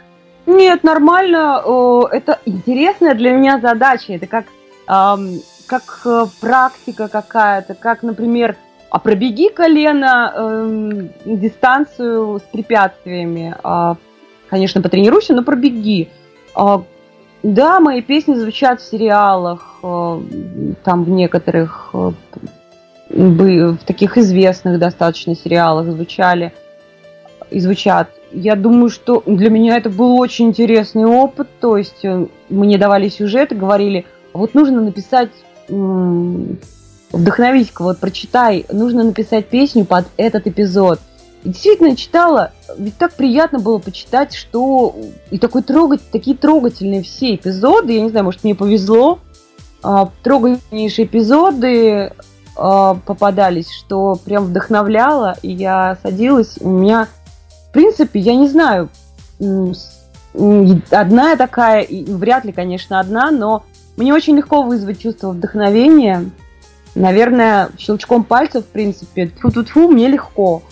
[0.50, 1.62] Нет, нормально.
[2.10, 4.14] Это интересная для меня задача.
[4.14, 4.46] Это как,
[4.86, 8.56] как э, практика какая-то, как, например,
[8.90, 13.54] а пробеги колено эм, дистанцию с препятствиями.
[13.62, 13.96] А,
[14.48, 16.08] конечно, потренируйся, но пробеги.
[16.56, 16.82] А,
[17.44, 20.20] да, мои песни звучат в сериалах, э,
[20.82, 22.10] там в некоторых, э,
[23.10, 26.52] в таких известных достаточно сериалах звучали
[27.50, 31.48] и звучат я думаю, что для меня это был очень интересный опыт.
[31.60, 35.30] То есть э, мне давали сюжет и говорили, вот нужно написать
[37.12, 40.98] вдохновись-ка, вот прочитай, нужно написать песню под этот эпизод.
[41.44, 44.96] И действительно читала, ведь так приятно было почитать, что
[45.30, 49.20] и такой трогать, такие трогательные все эпизоды, я не знаю, может мне повезло,
[49.82, 52.12] а, трогательнейшие эпизоды
[52.56, 57.08] а, попадались, что прям вдохновляло, и я садилась, у меня
[57.70, 58.88] в принципе, я не знаю,
[60.90, 63.62] одна такая, вряд ли, конечно, одна, но
[63.96, 66.30] мне очень легко вызвать чувство вдохновения.
[66.96, 70.62] Наверное, щелчком пальцев, в принципе, тьфу-тьфу-тьфу, мне легко.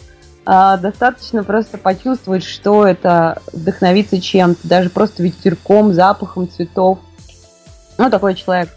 [0.45, 6.99] А, достаточно просто почувствовать, что это вдохновиться чем-то, даже просто ветерком, запахом цветов.
[7.97, 8.71] Ну, такой человек.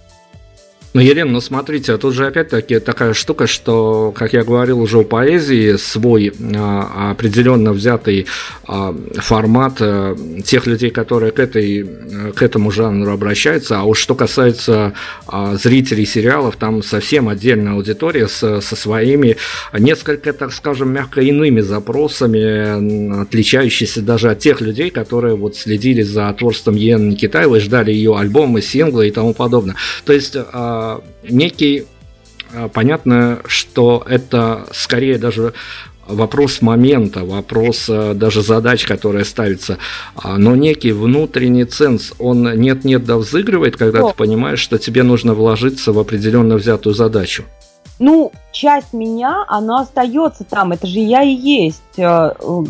[0.93, 4.97] Ну, Елена, ну смотрите, а тут же опять-таки такая штука, что, как я говорил уже
[4.97, 8.27] у поэзии, свой а, определенно взятый
[8.67, 11.89] а, формат а, тех людей, которые к, этой,
[12.35, 13.79] к этому жанру обращаются.
[13.79, 14.91] А уж что касается
[15.27, 19.37] а, зрителей сериалов, там совсем отдельная аудитория с, со своими
[19.71, 26.33] несколько, так скажем, мягко иными запросами, отличающиеся даже от тех людей, которые вот следили за
[26.33, 29.77] творчеством Елены Никитаевой, ждали ее альбомы, синглы и тому подобное.
[30.03, 30.80] То есть а,
[31.23, 31.85] некий,
[32.53, 35.53] а, понятно, что это скорее даже
[36.07, 39.77] вопрос момента, вопрос а, даже задач, которые ставятся,
[40.15, 44.09] а, но некий внутренний ценз, он нет-нет да взыгрывает, когда О.
[44.09, 47.43] ты понимаешь, что тебе нужно вложиться в определенно взятую задачу.
[47.99, 51.81] Ну, часть меня, она остается там, это же я и есть.
[51.97, 52.63] Э, э,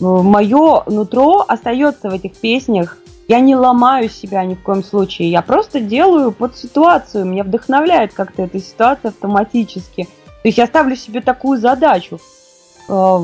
[0.00, 2.98] Мое нутро остается в этих песнях,
[3.28, 8.14] я не ломаю себя ни в коем случае, я просто делаю под ситуацию, меня вдохновляет
[8.14, 10.04] как-то эта ситуация автоматически.
[10.04, 12.18] То есть я ставлю себе такую задачу.
[12.88, 13.18] Э,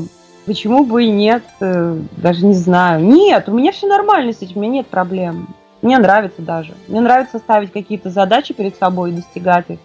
[0.45, 3.03] почему бы и нет, э, даже не знаю.
[3.03, 5.47] Нет, у меня все нормально с этим, у меня нет проблем.
[5.81, 6.73] Мне нравится даже.
[6.87, 9.79] Мне нравится ставить какие-то задачи перед собой и достигать их.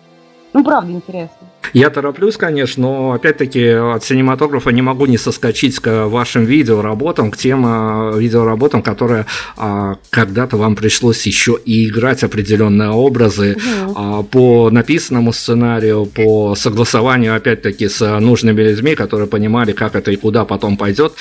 [0.53, 1.40] Ну, правда, интересно.
[1.73, 7.37] Я тороплюсь, конечно, но опять-таки от синематографа не могу не соскочить к вашим видеоработам, к
[7.37, 13.57] тем а, видеоработам, которые а, когда-то вам пришлось еще и играть определенные образы
[13.87, 14.25] угу.
[14.25, 20.45] по написанному сценарию, по согласованию, опять-таки, с нужными людьми, которые понимали, как это и куда
[20.45, 21.15] потом пойдет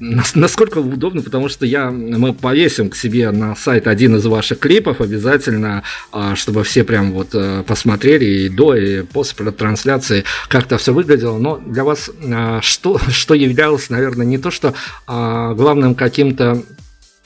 [0.00, 5.00] насколько удобно, потому что я, мы повесим к себе на сайт один из ваших клипов
[5.00, 5.82] обязательно,
[6.12, 10.92] а, чтобы все прям вот э, посмотрели и до, и после трансляции, как это все
[10.92, 11.38] выглядело.
[11.38, 14.74] Но для вас а, что, что являлось, наверное, не то, что
[15.06, 16.62] а, главным каким-то Э,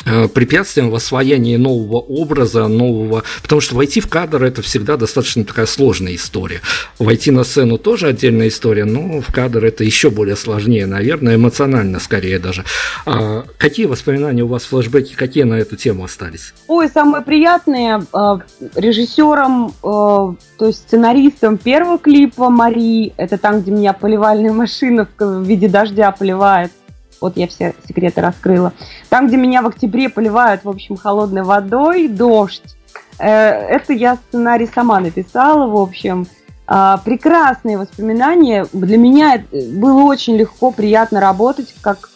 [0.05, 3.25] препятствием в освоении нового образа, нового...
[3.43, 6.61] Потому что войти в кадр– это всегда достаточно такая сложная история.
[6.99, 12.01] Войти на сцену тоже отдельная история, но в кадр это еще более сложнее, наверное, эмоционально
[12.01, 12.65] скорее даже.
[13.07, 16.53] А какие воспоминания у вас, флешбеки, какие на эту тему остались?
[16.69, 18.05] Ой, самые приятные.
[18.13, 18.39] Э,
[18.75, 25.43] режиссером, э, то есть сценаристом первого клипа Мари, это там, где меня поливальная машина в
[25.43, 26.73] виде дождя поливает–
[27.25, 28.73] вот я все секреты раскрыла.
[29.09, 32.77] Там, где меня в октябре поливают, в общем, холодной водой, дождь.
[33.19, 36.27] Э, это я сценарий сама написала, в общем.
[36.67, 38.67] А, прекрасные воспоминания.
[38.73, 42.11] Для меня было очень легко, приятно работать, как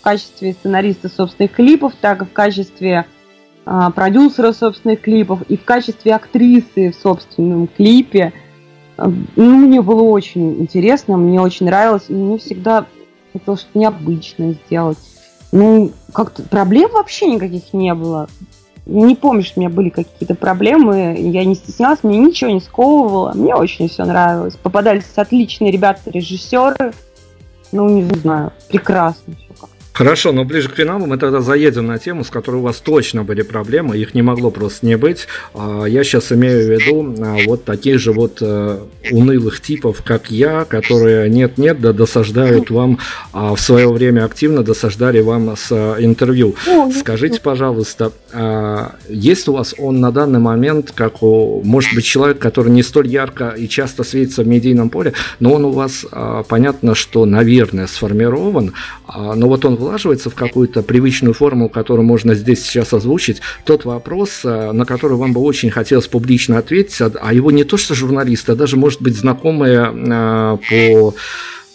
[0.00, 3.04] в качестве сценариста собственных клипов, так и в качестве
[3.66, 8.32] а, продюсера собственных клипов, и в качестве актрисы в собственном клипе.
[8.96, 12.86] Ну, мне было очень интересно, мне очень нравилось, мне всегда
[13.38, 14.98] хотела что-то необычное сделать.
[15.52, 18.28] Ну, как-то проблем вообще никаких не было.
[18.86, 23.32] Не помню, что у меня были какие-то проблемы, я не стеснялась, мне ничего не сковывало,
[23.34, 24.54] мне очень все нравилось.
[24.56, 26.92] Попадались отличные ребята-режиссеры,
[27.72, 29.34] ну, не знаю, прекрасно
[29.96, 33.24] Хорошо, но ближе к финалу мы тогда заедем на тему, с которой у вас точно
[33.24, 35.26] были проблемы, их не могло просто не быть.
[35.54, 38.78] А, я сейчас имею в виду а, вот таких же вот э,
[39.10, 42.98] унылых типов, как я, которые нет-нет, да досаждают вам
[43.32, 46.56] а, в свое время активно, досаждали вам с интервью.
[46.94, 48.12] Скажите, пожалуйста,
[49.08, 53.08] есть у вас он на данный момент, как у, может быть, человек, который не столь
[53.08, 56.04] ярко и часто светится в медийном поле, но он у вас,
[56.48, 58.74] понятно, что, наверное, сформирован,
[59.08, 64.40] но вот он влаживается в какую-то привычную форму, которую можно здесь сейчас озвучить, тот вопрос,
[64.44, 67.94] э, на который вам бы очень хотелось публично ответить, а, а его не то что
[67.94, 71.14] журналисты, а даже, может быть, знакомые э, по,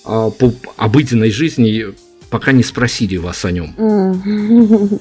[0.03, 1.85] а, по обыденной жизни
[2.29, 3.73] пока не спросили вас о нем.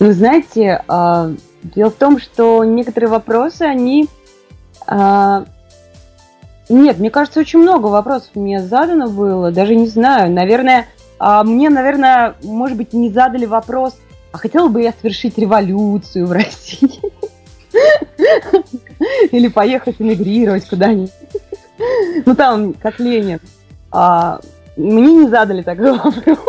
[0.00, 4.08] Ну, знаете, а, дело в том, что некоторые вопросы, они...
[6.68, 11.70] Нет, мне кажется, очень много вопросов мне задано было, даже не знаю, наверное, а мне,
[11.70, 13.96] наверное, может быть, не задали вопрос,
[14.32, 17.00] а хотела бы я совершить революцию в России?
[19.30, 21.12] Или поехать эмигрировать куда-нибудь?
[22.26, 23.40] Ну, там, как Ленин.
[23.90, 24.40] А,
[24.76, 26.48] мне не задали такой вопрос.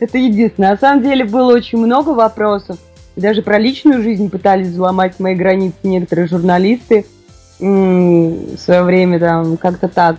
[0.00, 0.72] Это единственное.
[0.72, 2.78] На самом деле было очень много вопросов.
[3.16, 7.04] Даже про личную жизнь пытались взломать мои границы некоторые журналисты
[7.58, 10.16] в свое время там как-то так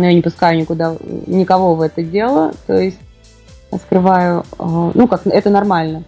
[0.00, 0.96] но я не пускаю никуда,
[1.26, 2.98] никого в это дело, то есть
[3.82, 6.04] скрываю, э, ну, как это нормально.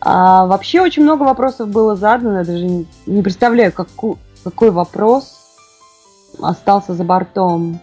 [0.00, 5.36] А вообще очень много вопросов было задано, я даже не, не представляю, какой, какой вопрос
[6.40, 7.80] остался за бортом.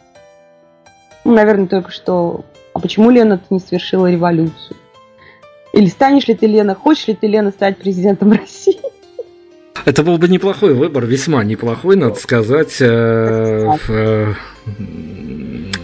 [1.23, 2.43] Ну, наверное, только что,
[2.73, 4.77] а почему Лена ты не совершила революцию?
[5.73, 8.79] Или станешь ли ты, Лена, хочешь ли ты, Лена, стать президентом России?
[9.85, 12.81] Это был бы неплохой выбор, весьма неплохой, надо сказать.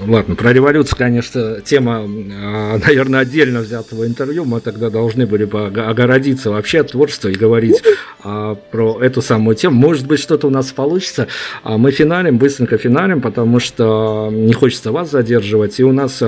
[0.07, 4.45] Э, ладно, про революцию, конечно, тема, а, наверное, отдельно взятого интервью.
[4.45, 7.81] Мы тогда должны были бы огородиться вообще от творчества и говорить
[8.23, 9.75] а, про эту самую тему.
[9.75, 11.27] Может быть, что-то у нас получится.
[11.63, 15.79] А мы финалим, быстренько финалим, потому что не хочется вас задерживать.
[15.79, 16.21] И у нас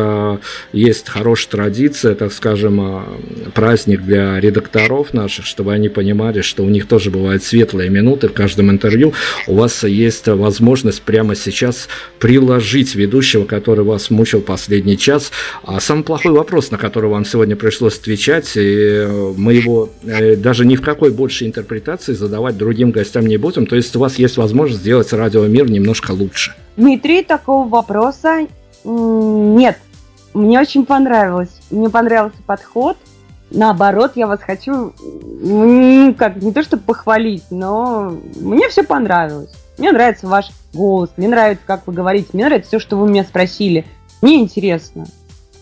[0.73, 3.03] есть хорошая традиция, так скажем,
[3.53, 8.34] праздник для редакторов наших, чтобы они понимали, что у них тоже бывают светлые минуты в
[8.34, 9.13] каждом интервью.
[9.47, 11.88] У вас есть возможность прямо сейчас
[12.19, 15.32] приложить ведущего, который вас мучил последний час.
[15.63, 20.36] А самый плохой вопрос, на который вам сегодня пришлось отвечать, и э, мы его э,
[20.36, 23.65] даже ни в какой больше интерпретации задавать другим гостям не будем.
[23.65, 26.53] То есть у вас есть возможность сделать радиомир немножко лучше.
[26.78, 28.47] Дмитрий, такого вопроса
[28.84, 29.78] нет.
[30.34, 31.49] Мне очень понравилось.
[31.72, 32.97] Мне понравился подход.
[33.51, 34.93] Наоборот, я вас хочу,
[36.17, 39.49] как не то чтобы похвалить, но мне все понравилось.
[39.80, 43.23] Мне нравится ваш голос, мне нравится, как вы говорите, мне нравится все, что вы меня
[43.23, 43.86] спросили.
[44.21, 45.07] Мне интересно.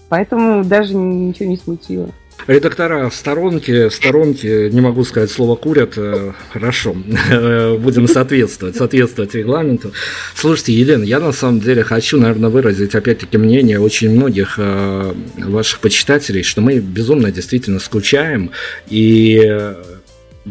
[0.10, 2.10] Поэтому даже ничего не смутило.
[2.48, 6.94] Редактора в сторонке, в сторонке, не могу сказать слово курят, э, хорошо,
[7.80, 9.92] будем соответствовать, соответствовать регламенту.
[10.34, 15.80] Слушайте, Елена, я на самом деле хочу, наверное, выразить опять-таки мнение очень многих э, ваших
[15.80, 18.52] почитателей, что мы безумно действительно скучаем,
[18.88, 19.76] и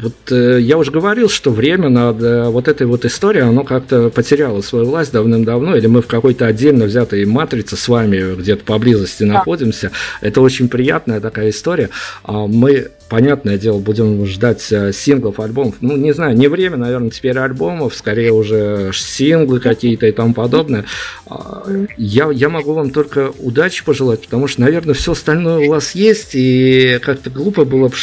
[0.02, 4.10] вот э, я уже говорил, что время над э, вот этой вот историей, оно как-то
[4.10, 9.24] потеряло свою власть давным-давно, или мы в какой-то отдельно взятой матрице с вами где-то поблизости
[9.24, 9.34] да.
[9.34, 9.90] находимся.
[10.20, 11.90] Это очень приятная такая история.
[12.24, 15.76] А мы понятное дело, будем ждать э, синглов, альбомов.
[15.80, 20.84] Ну, не знаю, не время, наверное, теперь альбомов, скорее уже синглы какие-то и тому подобное.
[21.26, 21.64] А,
[21.96, 26.30] я, я могу вам только удачи пожелать, потому что, наверное, все остальное у вас есть,
[26.34, 27.94] и как-то глупо было бы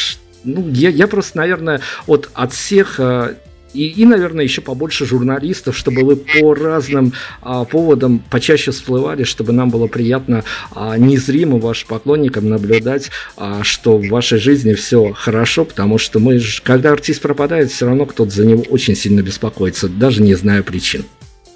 [0.43, 3.35] ну, я, я просто, наверное, вот от всех э,
[3.73, 9.51] и, и, наверное, еще побольше журналистов, чтобы вы по разным а, поводам почаще всплывали, чтобы
[9.51, 10.43] нам было приятно
[10.75, 16.39] а, незримо вашим поклонникам наблюдать, а, что в вашей жизни все хорошо, потому что мы,
[16.63, 21.03] когда артист пропадает, все равно кто-то за него очень сильно беспокоится, даже не зная причин.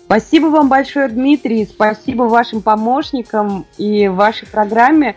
[0.05, 5.15] Спасибо вам большое, Дмитрий, спасибо вашим помощникам и вашей программе.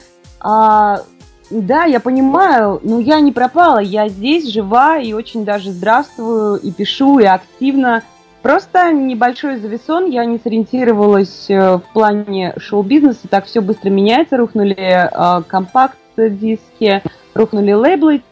[1.51, 6.71] Да, я понимаю, но я не пропала, я здесь жива и очень даже здравствую, и
[6.71, 8.05] пишу, и активно.
[8.41, 14.77] Просто небольшой завесон, я не сориентировалась э, в плане шоу-бизнеса, так все быстро меняется, рухнули
[14.79, 17.03] э, компакт-диски,
[17.35, 18.23] рухнули лейблы,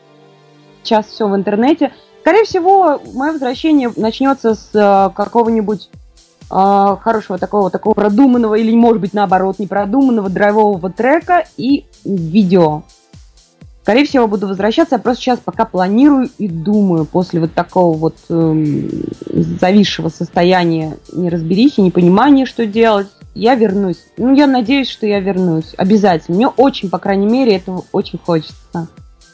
[0.82, 1.92] сейчас все в интернете.
[2.20, 5.90] Скорее всего, мое возвращение начнется с э, какого-нибудь
[6.50, 12.84] э, хорошего такого, такого продуманного или, может быть, наоборот, непродуманного драйвового трека и видео.
[13.88, 14.96] Скорее всего, буду возвращаться.
[14.96, 18.90] Я просто сейчас пока планирую и думаю после вот такого вот эм,
[19.30, 23.06] зависшего состояния неразберихи, непонимания, что делать.
[23.34, 24.04] Я вернусь.
[24.18, 25.72] Ну, я надеюсь, что я вернусь.
[25.78, 26.36] Обязательно.
[26.36, 28.88] Мне очень, по крайней мере, этого очень хочется.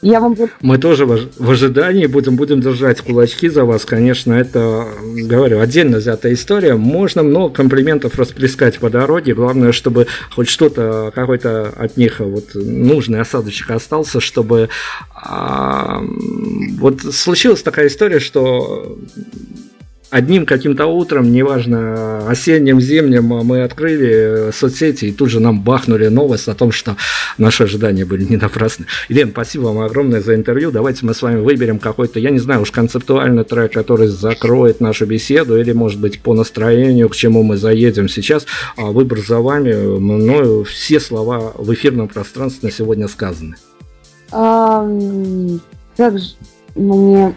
[0.05, 0.37] Я вам...
[0.61, 3.85] Мы тоже в ожидании будем, будем держать кулачки за вас.
[3.85, 6.75] Конечно, это, говорю, отдельно взятая история.
[6.75, 9.33] Можно много комплиментов расплескать по дороге.
[9.33, 14.69] Главное, чтобы хоть что-то, какой-то от них вот нужный осадочек остался, чтобы...
[15.15, 16.03] А,
[16.77, 18.99] вот случилась такая история, что
[20.15, 26.47] одним каким-то утром, неважно, осенним, зимним, мы открыли соцсети и тут же нам бахнули новость
[26.47, 26.95] о том, что
[27.37, 28.85] наши ожидания были не напрасны.
[29.09, 30.71] Елена, спасибо вам огромное за интервью.
[30.71, 35.05] Давайте мы с вами выберем какой-то, я не знаю, уж концептуальный трек, который закроет нашу
[35.05, 38.45] беседу, или, может быть, по настроению, к чему мы заедем сейчас.
[38.77, 39.73] А выбор за вами.
[39.99, 43.55] Мною все слова в эфирном пространстве на сегодня сказаны.
[44.31, 44.87] А,
[45.97, 46.29] как же
[46.75, 47.35] мне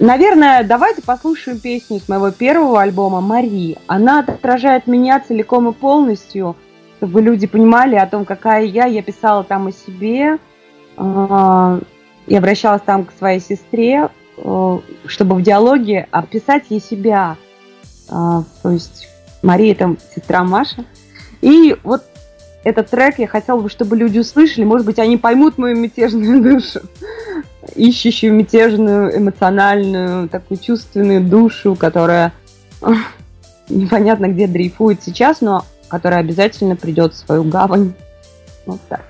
[0.00, 3.76] Наверное, давайте послушаем песню с моего первого альбома «Мари».
[3.86, 6.56] Она отражает меня целиком и полностью,
[6.96, 8.86] чтобы люди понимали о том, какая я.
[8.86, 10.38] Я писала там о себе,
[10.96, 11.80] а,
[12.26, 17.36] и обращалась там к своей сестре, э, чтобы в диалоге описать ей себя.
[18.08, 19.06] А, то есть
[19.42, 20.86] Мария– это сестра Маша.
[21.42, 22.04] И вот
[22.64, 24.64] этот трек я хотела бы, чтобы люди услышали.
[24.64, 26.80] Может быть, они поймут мою мятежную душу
[27.74, 32.32] ищущую мятежную, эмоциональную, такую чувственную душу, которая
[33.68, 37.92] непонятно где дрейфует сейчас, но которая обязательно придет в свою гавань.
[38.66, 39.09] Вот так.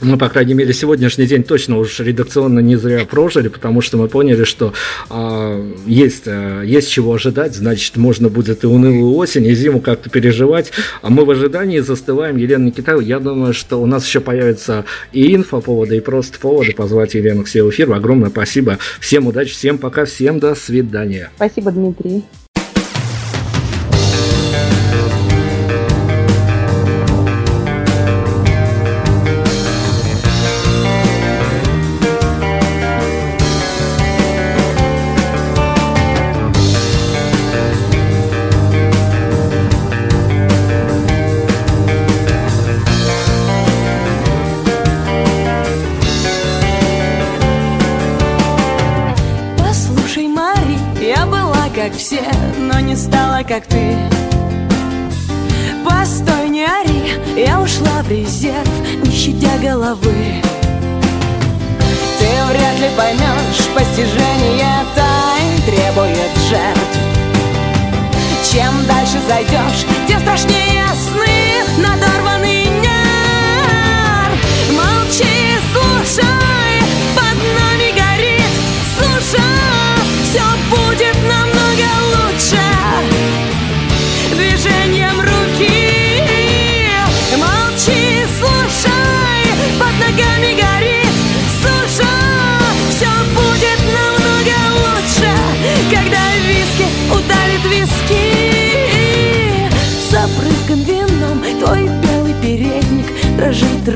[0.00, 4.08] Ну, по крайней мере, сегодняшний день точно уж редакционно не зря прожили, потому что мы
[4.08, 4.72] поняли, что
[5.10, 10.10] э, есть, э, есть чего ожидать, значит, можно будет и унылую осень, и зиму как-то
[10.10, 10.72] переживать.
[11.02, 13.00] А мы в ожидании застываем Елена Никитаева.
[13.00, 17.48] Я думаю, что у нас еще появится и инфоповоды, и просто поводы позвать Елену к
[17.48, 17.92] себе в эфир.
[17.92, 18.78] Огромное спасибо.
[19.00, 21.30] Всем удачи, всем пока, всем до свидания.
[21.36, 22.24] Спасибо, Дмитрий.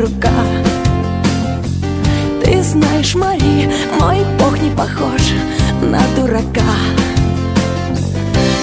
[0.01, 0.31] рука.
[2.43, 3.71] Ты знаешь, Мари,
[4.01, 5.21] мой бог не похож
[5.83, 6.73] на дурака.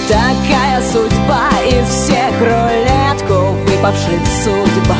[0.07, 4.96] Такая судьба и всех рулетку, выпавших судьба.